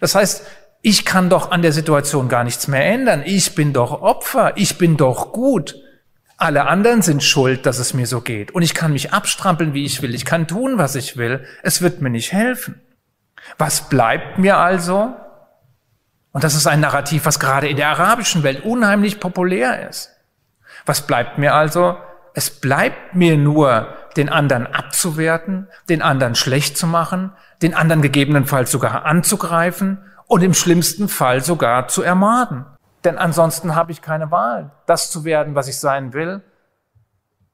Das 0.00 0.14
heißt, 0.14 0.44
ich 0.82 1.04
kann 1.04 1.28
doch 1.28 1.50
an 1.50 1.62
der 1.62 1.72
Situation 1.72 2.28
gar 2.28 2.44
nichts 2.44 2.66
mehr 2.66 2.84
ändern. 2.84 3.22
Ich 3.24 3.54
bin 3.54 3.72
doch 3.72 4.00
Opfer. 4.00 4.52
Ich 4.56 4.78
bin 4.78 4.96
doch 4.96 5.32
gut. 5.32 5.74
Alle 6.38 6.66
anderen 6.66 7.02
sind 7.02 7.22
schuld, 7.22 7.66
dass 7.66 7.78
es 7.78 7.92
mir 7.92 8.06
so 8.06 8.22
geht. 8.22 8.52
Und 8.52 8.62
ich 8.62 8.72
kann 8.72 8.94
mich 8.94 9.12
abstrampeln, 9.12 9.74
wie 9.74 9.84
ich 9.84 10.00
will. 10.00 10.14
Ich 10.14 10.24
kann 10.24 10.48
tun, 10.48 10.78
was 10.78 10.94
ich 10.94 11.18
will. 11.18 11.44
Es 11.62 11.82
wird 11.82 12.00
mir 12.00 12.08
nicht 12.08 12.32
helfen. 12.32 12.80
Was 13.58 13.90
bleibt 13.90 14.38
mir 14.38 14.56
also? 14.56 15.14
Und 16.32 16.44
das 16.44 16.54
ist 16.54 16.66
ein 16.66 16.80
Narrativ, 16.80 17.26
was 17.26 17.40
gerade 17.40 17.68
in 17.68 17.76
der 17.76 17.88
arabischen 17.88 18.42
Welt 18.42 18.64
unheimlich 18.64 19.20
populär 19.20 19.88
ist. 19.88 20.10
Was 20.86 21.06
bleibt 21.06 21.36
mir 21.36 21.54
also? 21.54 21.98
Es 22.32 22.48
bleibt 22.48 23.14
mir 23.14 23.36
nur, 23.36 23.94
den 24.16 24.28
anderen 24.28 24.66
abzuwerten, 24.66 25.68
den 25.88 26.00
anderen 26.00 26.34
schlecht 26.34 26.78
zu 26.78 26.86
machen, 26.86 27.32
den 27.60 27.74
anderen 27.74 28.02
gegebenenfalls 28.02 28.70
sogar 28.70 29.04
anzugreifen 29.04 29.98
und 30.30 30.44
im 30.44 30.54
schlimmsten 30.54 31.08
Fall 31.08 31.42
sogar 31.42 31.88
zu 31.88 32.02
ermorden. 32.02 32.64
Denn 33.02 33.18
ansonsten 33.18 33.74
habe 33.74 33.90
ich 33.90 34.00
keine 34.00 34.30
Wahl, 34.30 34.70
das 34.86 35.10
zu 35.10 35.24
werden, 35.24 35.56
was 35.56 35.66
ich 35.66 35.80
sein 35.80 36.12
will. 36.12 36.40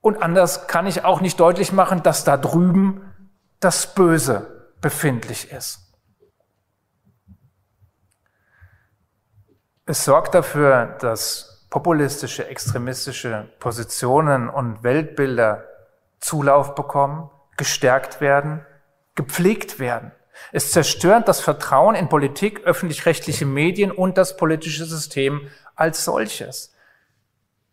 Und 0.03 0.23
anders 0.23 0.67
kann 0.67 0.87
ich 0.87 1.03
auch 1.03 1.23
nicht 1.23 1.41
deutlich 1.41 1.73
machen, 1.73 2.03
dass 2.03 2.25
da 2.25 2.37
drüben 2.37 3.01
das 3.61 3.95
Böse 3.95 4.69
befindlich 4.83 5.51
ist. 5.51 5.91
Es 9.87 10.05
sorgt 10.05 10.35
dafür, 10.35 10.99
dass 11.01 11.67
populistische, 11.71 12.47
extremistische 12.47 13.49
Positionen 13.59 14.51
und 14.51 14.83
Weltbilder 14.83 15.65
Zulauf 16.21 16.75
bekommen, 16.75 17.31
gestärkt 17.57 18.21
werden, 18.21 18.67
gepflegt 19.15 19.79
werden. 19.79 20.13
Es 20.53 20.71
zerstört 20.71 21.29
das 21.29 21.41
Vertrauen 21.41 21.95
in 21.95 22.09
Politik, 22.09 22.65
öffentlich-rechtliche 22.65 23.47
Medien 23.47 23.91
und 23.91 24.19
das 24.19 24.37
politische 24.37 24.85
System 24.85 25.49
als 25.75 26.05
solches. 26.05 26.73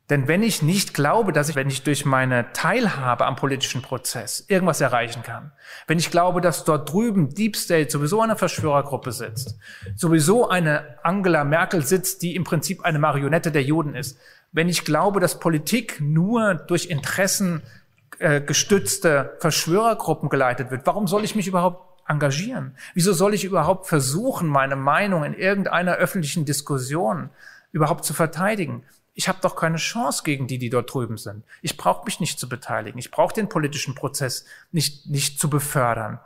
Denn 0.09 0.27
wenn 0.27 0.43
ich 0.43 0.61
nicht 0.61 0.93
glaube, 0.93 1.31
dass 1.31 1.47
ich, 1.47 1.55
wenn 1.55 1.69
ich 1.69 1.83
durch 1.83 2.03
meine 2.03 2.51
Teilhabe 2.51 3.25
am 3.25 3.37
politischen 3.37 3.81
Prozess 3.81 4.43
irgendwas 4.47 4.81
erreichen 4.81 5.23
kann, 5.23 5.53
wenn 5.87 5.97
ich 5.97 6.11
glaube, 6.11 6.41
dass 6.41 6.65
dort 6.65 6.91
drüben 6.91 7.33
Deep 7.33 7.55
State 7.55 7.89
sowieso 7.89 8.21
eine 8.21 8.35
Verschwörergruppe 8.35 9.13
sitzt, 9.13 9.57
sowieso 9.95 10.49
eine 10.49 10.97
Angela 11.03 11.45
Merkel 11.45 11.85
sitzt, 11.85 12.21
die 12.21 12.35
im 12.35 12.43
Prinzip 12.43 12.83
eine 12.83 12.99
Marionette 12.99 13.51
der 13.51 13.63
Juden 13.63 13.95
ist, 13.95 14.19
wenn 14.51 14.67
ich 14.67 14.83
glaube, 14.83 15.19
dass 15.21 15.39
Politik 15.39 16.01
nur 16.01 16.55
durch 16.55 16.87
Interessen 16.87 17.63
äh, 18.19 18.41
gestützte 18.41 19.37
Verschwörergruppen 19.39 20.29
geleitet 20.29 20.69
wird, 20.69 20.85
warum 20.85 21.07
soll 21.07 21.23
ich 21.23 21.33
mich 21.33 21.47
überhaupt 21.47 21.92
engagieren? 22.07 22.75
Wieso 22.93 23.13
soll 23.13 23.33
ich 23.33 23.43
überhaupt 23.43 23.87
versuchen, 23.87 24.47
meine 24.47 24.75
Meinung 24.75 25.23
in 25.23 25.33
irgendeiner 25.33 25.93
öffentlichen 25.95 26.45
Diskussion 26.45 27.29
überhaupt 27.71 28.05
zu 28.05 28.13
verteidigen? 28.13 28.83
Ich 29.13 29.27
habe 29.27 29.39
doch 29.41 29.55
keine 29.55 29.77
Chance 29.77 30.23
gegen 30.23 30.47
die, 30.47 30.57
die 30.57 30.69
dort 30.69 30.93
drüben 30.93 31.17
sind. 31.17 31.45
Ich 31.61 31.77
brauche 31.77 32.05
mich 32.05 32.19
nicht 32.19 32.39
zu 32.39 32.49
beteiligen. 32.49 32.97
Ich 32.97 33.11
brauche 33.11 33.33
den 33.33 33.47
politischen 33.47 33.95
Prozess 33.95 34.45
nicht, 34.71 35.07
nicht 35.07 35.39
zu 35.39 35.49
befördern. 35.49 36.19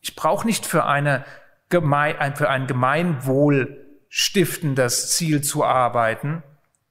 Ich 0.00 0.16
brauche 0.16 0.46
nicht 0.46 0.66
für, 0.66 0.84
eine 0.84 1.24
Gemein, 1.68 2.36
für 2.36 2.50
ein 2.50 2.66
Gemeinwohl 2.66 3.86
stiftendes 4.08 5.10
Ziel 5.10 5.42
zu 5.42 5.64
arbeiten, 5.64 6.42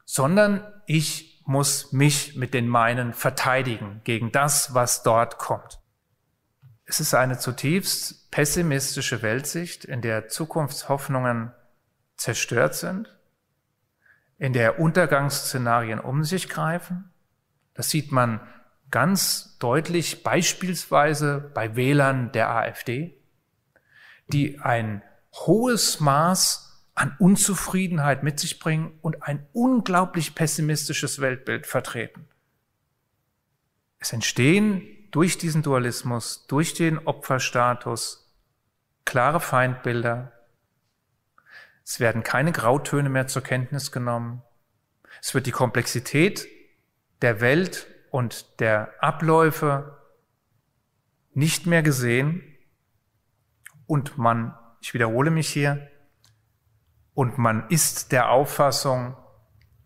sondern 0.05 0.65
ich 0.87 1.41
muss 1.45 1.91
mich 1.91 2.35
mit 2.35 2.53
den 2.53 2.67
meinen 2.67 3.13
verteidigen 3.13 4.01
gegen 4.03 4.31
das, 4.31 4.73
was 4.73 5.03
dort 5.03 5.37
kommt. 5.37 5.79
Es 6.85 6.99
ist 6.99 7.13
eine 7.13 7.37
zutiefst 7.37 8.29
pessimistische 8.31 9.21
Weltsicht, 9.21 9.85
in 9.85 10.01
der 10.01 10.27
Zukunftshoffnungen 10.27 11.51
zerstört 12.17 12.75
sind, 12.75 13.15
in 14.37 14.53
der 14.53 14.79
Untergangsszenarien 14.79 15.99
um 15.99 16.23
sich 16.23 16.49
greifen. 16.49 17.11
Das 17.73 17.89
sieht 17.89 18.11
man 18.11 18.41
ganz 18.91 19.57
deutlich 19.59 20.23
beispielsweise 20.23 21.51
bei 21.53 21.75
Wählern 21.75 22.31
der 22.31 22.49
AfD, 22.49 23.17
die 24.27 24.59
ein 24.59 25.01
hohes 25.33 25.99
Maß 25.99 26.85
an 26.95 27.15
Unzufriedenheit 27.17 28.21
mit 28.23 28.39
sich 28.39 28.59
bringen 28.59 28.97
und 29.01 29.23
ein 29.23 29.47
unglaublich 29.51 30.35
pessimistisches 30.35 31.19
Weltbild 31.21 31.65
vertreten. 31.65 32.27
Es 33.97 34.13
entstehen 34.13 34.83
durch 35.13 35.37
diesen 35.37 35.61
Dualismus, 35.61 36.47
durch 36.47 36.73
den 36.73 36.97
Opferstatus 37.07 38.35
klare 39.05 39.39
Feindbilder. 39.39 40.31
Es 41.85 41.99
werden 41.99 42.23
keine 42.23 42.51
Grautöne 42.51 43.09
mehr 43.09 43.27
zur 43.27 43.43
Kenntnis 43.43 43.91
genommen. 43.91 44.41
Es 45.21 45.35
wird 45.35 45.45
die 45.45 45.51
Komplexität 45.51 46.47
der 47.21 47.41
Welt 47.41 47.85
und 48.09 48.59
der 48.59 48.91
Abläufe 49.03 50.01
nicht 51.33 51.67
mehr 51.67 51.83
gesehen 51.83 52.43
und 53.85 54.17
man, 54.17 54.57
ich 54.81 54.95
wiederhole 54.95 55.29
mich 55.29 55.47
hier, 55.47 55.91
und 57.13 57.37
man 57.37 57.69
ist 57.69 58.11
der 58.11 58.31
Auffassung, 58.31 59.15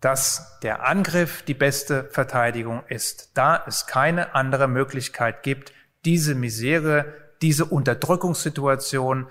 dass 0.00 0.58
der 0.62 0.86
Angriff 0.86 1.42
die 1.42 1.54
beste 1.54 2.04
Verteidigung 2.04 2.82
ist, 2.88 3.32
da 3.34 3.62
es 3.66 3.86
keine 3.86 4.34
andere 4.34 4.68
Möglichkeit 4.68 5.42
gibt, 5.42 5.72
diese 6.04 6.34
Misere, 6.34 7.14
diese 7.42 7.64
Unterdrückungssituation, 7.64 9.28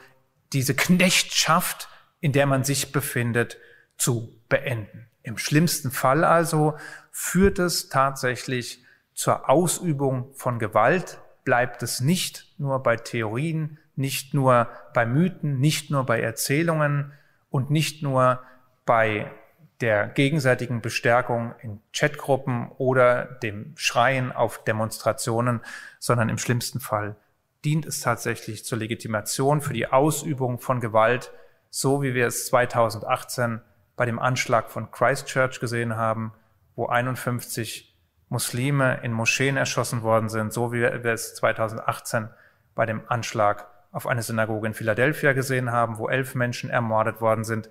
diese 0.54 0.76
Knechtschaft, 0.76 1.90
in 2.20 2.32
der 2.32 2.46
man 2.46 2.64
sich 2.64 2.92
befindet, 2.92 3.58
zu 3.98 4.42
beenden. 4.50 5.08
Im 5.24 5.38
schlimmsten 5.38 5.92
Fall 5.92 6.24
also 6.24 6.78
führt 7.12 7.60
es 7.60 7.90
tatsächlich 7.90 8.84
zur 9.14 9.50
Ausübung 9.50 10.34
von 10.36 10.60
Gewalt, 10.60 11.20
bleibt 11.44 11.84
es 11.84 12.02
nicht 12.02 12.54
nur 12.58 12.84
bei 12.84 12.98
Theorien, 12.98 13.80
nicht 13.96 14.34
nur 14.34 14.70
bei 14.94 15.06
Mythen, 15.06 15.60
nicht 15.60 15.90
nur 15.90 16.06
bei 16.06 16.22
Erzählungen, 16.22 17.14
und 17.50 17.72
nicht 17.72 18.04
nur 18.04 18.42
bei 18.86 19.32
der 19.82 20.08
gegenseitigen 20.08 20.82
Bestärkung 20.82 21.54
in 21.62 21.82
Chatgruppen 21.94 22.70
oder 22.78 23.26
dem 23.26 23.74
Schreien 23.76 24.32
auf 24.32 24.64
Demonstrationen, 24.64 25.62
sondern 26.00 26.30
im 26.30 26.38
schlimmsten 26.38 26.80
Fall 26.80 27.16
dient 27.64 27.86
es 27.86 28.00
tatsächlich 28.00 28.66
zur 28.66 28.78
Legitimation 28.78 29.62
für 29.62 29.74
die 29.74 29.88
Ausübung 29.88 30.60
von 30.60 30.80
Gewalt, 30.80 31.32
so 31.70 32.02
wie 32.02 32.14
wir 32.14 32.28
es 32.28 32.48
2018 32.48 33.62
bei 33.96 34.06
dem 34.06 34.20
Anschlag 34.20 34.70
von 34.70 34.92
Christchurch 34.92 35.60
gesehen 35.60 35.96
haben, 35.96 36.34
wo 36.76 36.88
51 36.88 37.96
Muslime 38.30 39.00
in 39.04 39.12
Moscheen 39.12 39.58
erschossen 39.58 40.02
worden 40.02 40.30
sind, 40.30 40.54
so 40.54 40.72
wie 40.72 40.82
wir 40.82 41.06
es 41.06 41.36
2018 41.36 42.30
bei 42.76 42.86
dem 42.86 43.02
Anschlag 43.08 43.68
auf 43.92 44.06
eine 44.06 44.22
Synagoge 44.22 44.68
in 44.68 44.74
Philadelphia 44.74 45.34
gesehen 45.34 45.72
haben, 45.72 45.98
wo 45.98 46.08
elf 46.08 46.36
Menschen 46.36 46.70
ermordet 46.70 47.22
worden 47.22 47.44
sind, 47.44 47.70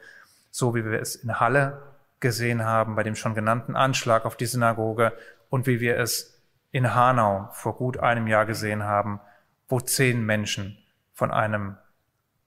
so 0.51 0.75
wie 0.75 0.85
wir 0.85 1.01
es 1.01 1.15
in 1.17 1.39
Halle 1.39 1.96
gesehen 2.21 2.65
haben 2.65 2.97
bei 2.97 3.03
dem 3.03 3.15
schon 3.15 3.35
genannten 3.35 3.77
Anschlag 3.77 4.25
auf 4.25 4.37
die 4.37 4.47
Synagoge 4.47 5.13
und 5.51 5.67
wie 5.67 5.81
wir 5.81 5.99
es 5.99 6.43
in 6.71 6.95
Hanau 6.95 7.49
vor 7.53 7.77
gut 7.77 7.99
einem 7.99 8.27
Jahr 8.27 8.47
gesehen 8.47 8.85
haben, 8.85 9.21
wo 9.69 9.81
zehn 9.81 10.25
Menschen 10.25 10.79
von 11.13 11.31
einem 11.31 11.77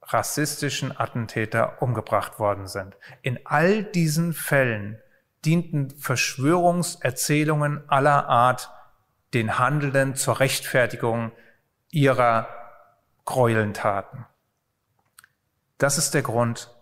rassistischen 0.02 0.98
Attentäter 0.98 1.82
umgebracht 1.82 2.40
worden 2.40 2.68
sind. 2.68 2.98
In 3.22 3.40
all 3.46 3.84
diesen 3.84 4.34
Fällen 4.34 5.00
dienten 5.46 5.92
Verschwörungserzählungen 5.92 7.88
aller 7.90 8.28
Art 8.28 8.72
den 9.34 9.60
Handelnden 9.60 10.16
zur 10.16 10.40
Rechtfertigung 10.40 11.32
ihrer 11.92 12.48
Gräueltaten. 13.26 14.26
Das 15.78 15.98
ist 15.98 16.14
der 16.14 16.24
Grund, 16.24 16.76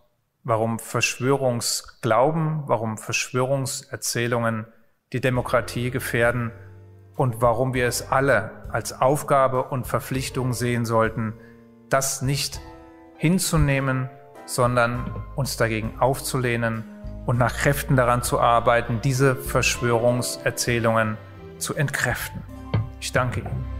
warum 0.47 0.79
Verschwörungsglauben, 0.79 2.63
warum 2.67 2.97
Verschwörungserzählungen 2.97 4.65
die 5.11 5.19
Demokratie 5.19 5.91
gefährden 5.91 6.53
und 7.17 7.41
warum 7.41 7.73
wir 7.73 7.85
es 7.85 8.11
alle 8.11 8.63
als 8.71 9.01
Aufgabe 9.01 9.63
und 9.63 9.87
Verpflichtung 9.87 10.53
sehen 10.53 10.85
sollten, 10.85 11.33
das 11.89 12.21
nicht 12.21 12.61
hinzunehmen, 13.17 14.09
sondern 14.45 15.25
uns 15.35 15.57
dagegen 15.57 15.99
aufzulehnen 15.99 16.85
und 17.25 17.37
nach 17.37 17.53
Kräften 17.53 17.97
daran 17.97 18.23
zu 18.23 18.39
arbeiten, 18.39 19.01
diese 19.03 19.35
Verschwörungserzählungen 19.35 21.17
zu 21.57 21.75
entkräften. 21.75 22.41
Ich 23.01 23.11
danke 23.11 23.41
Ihnen. 23.41 23.76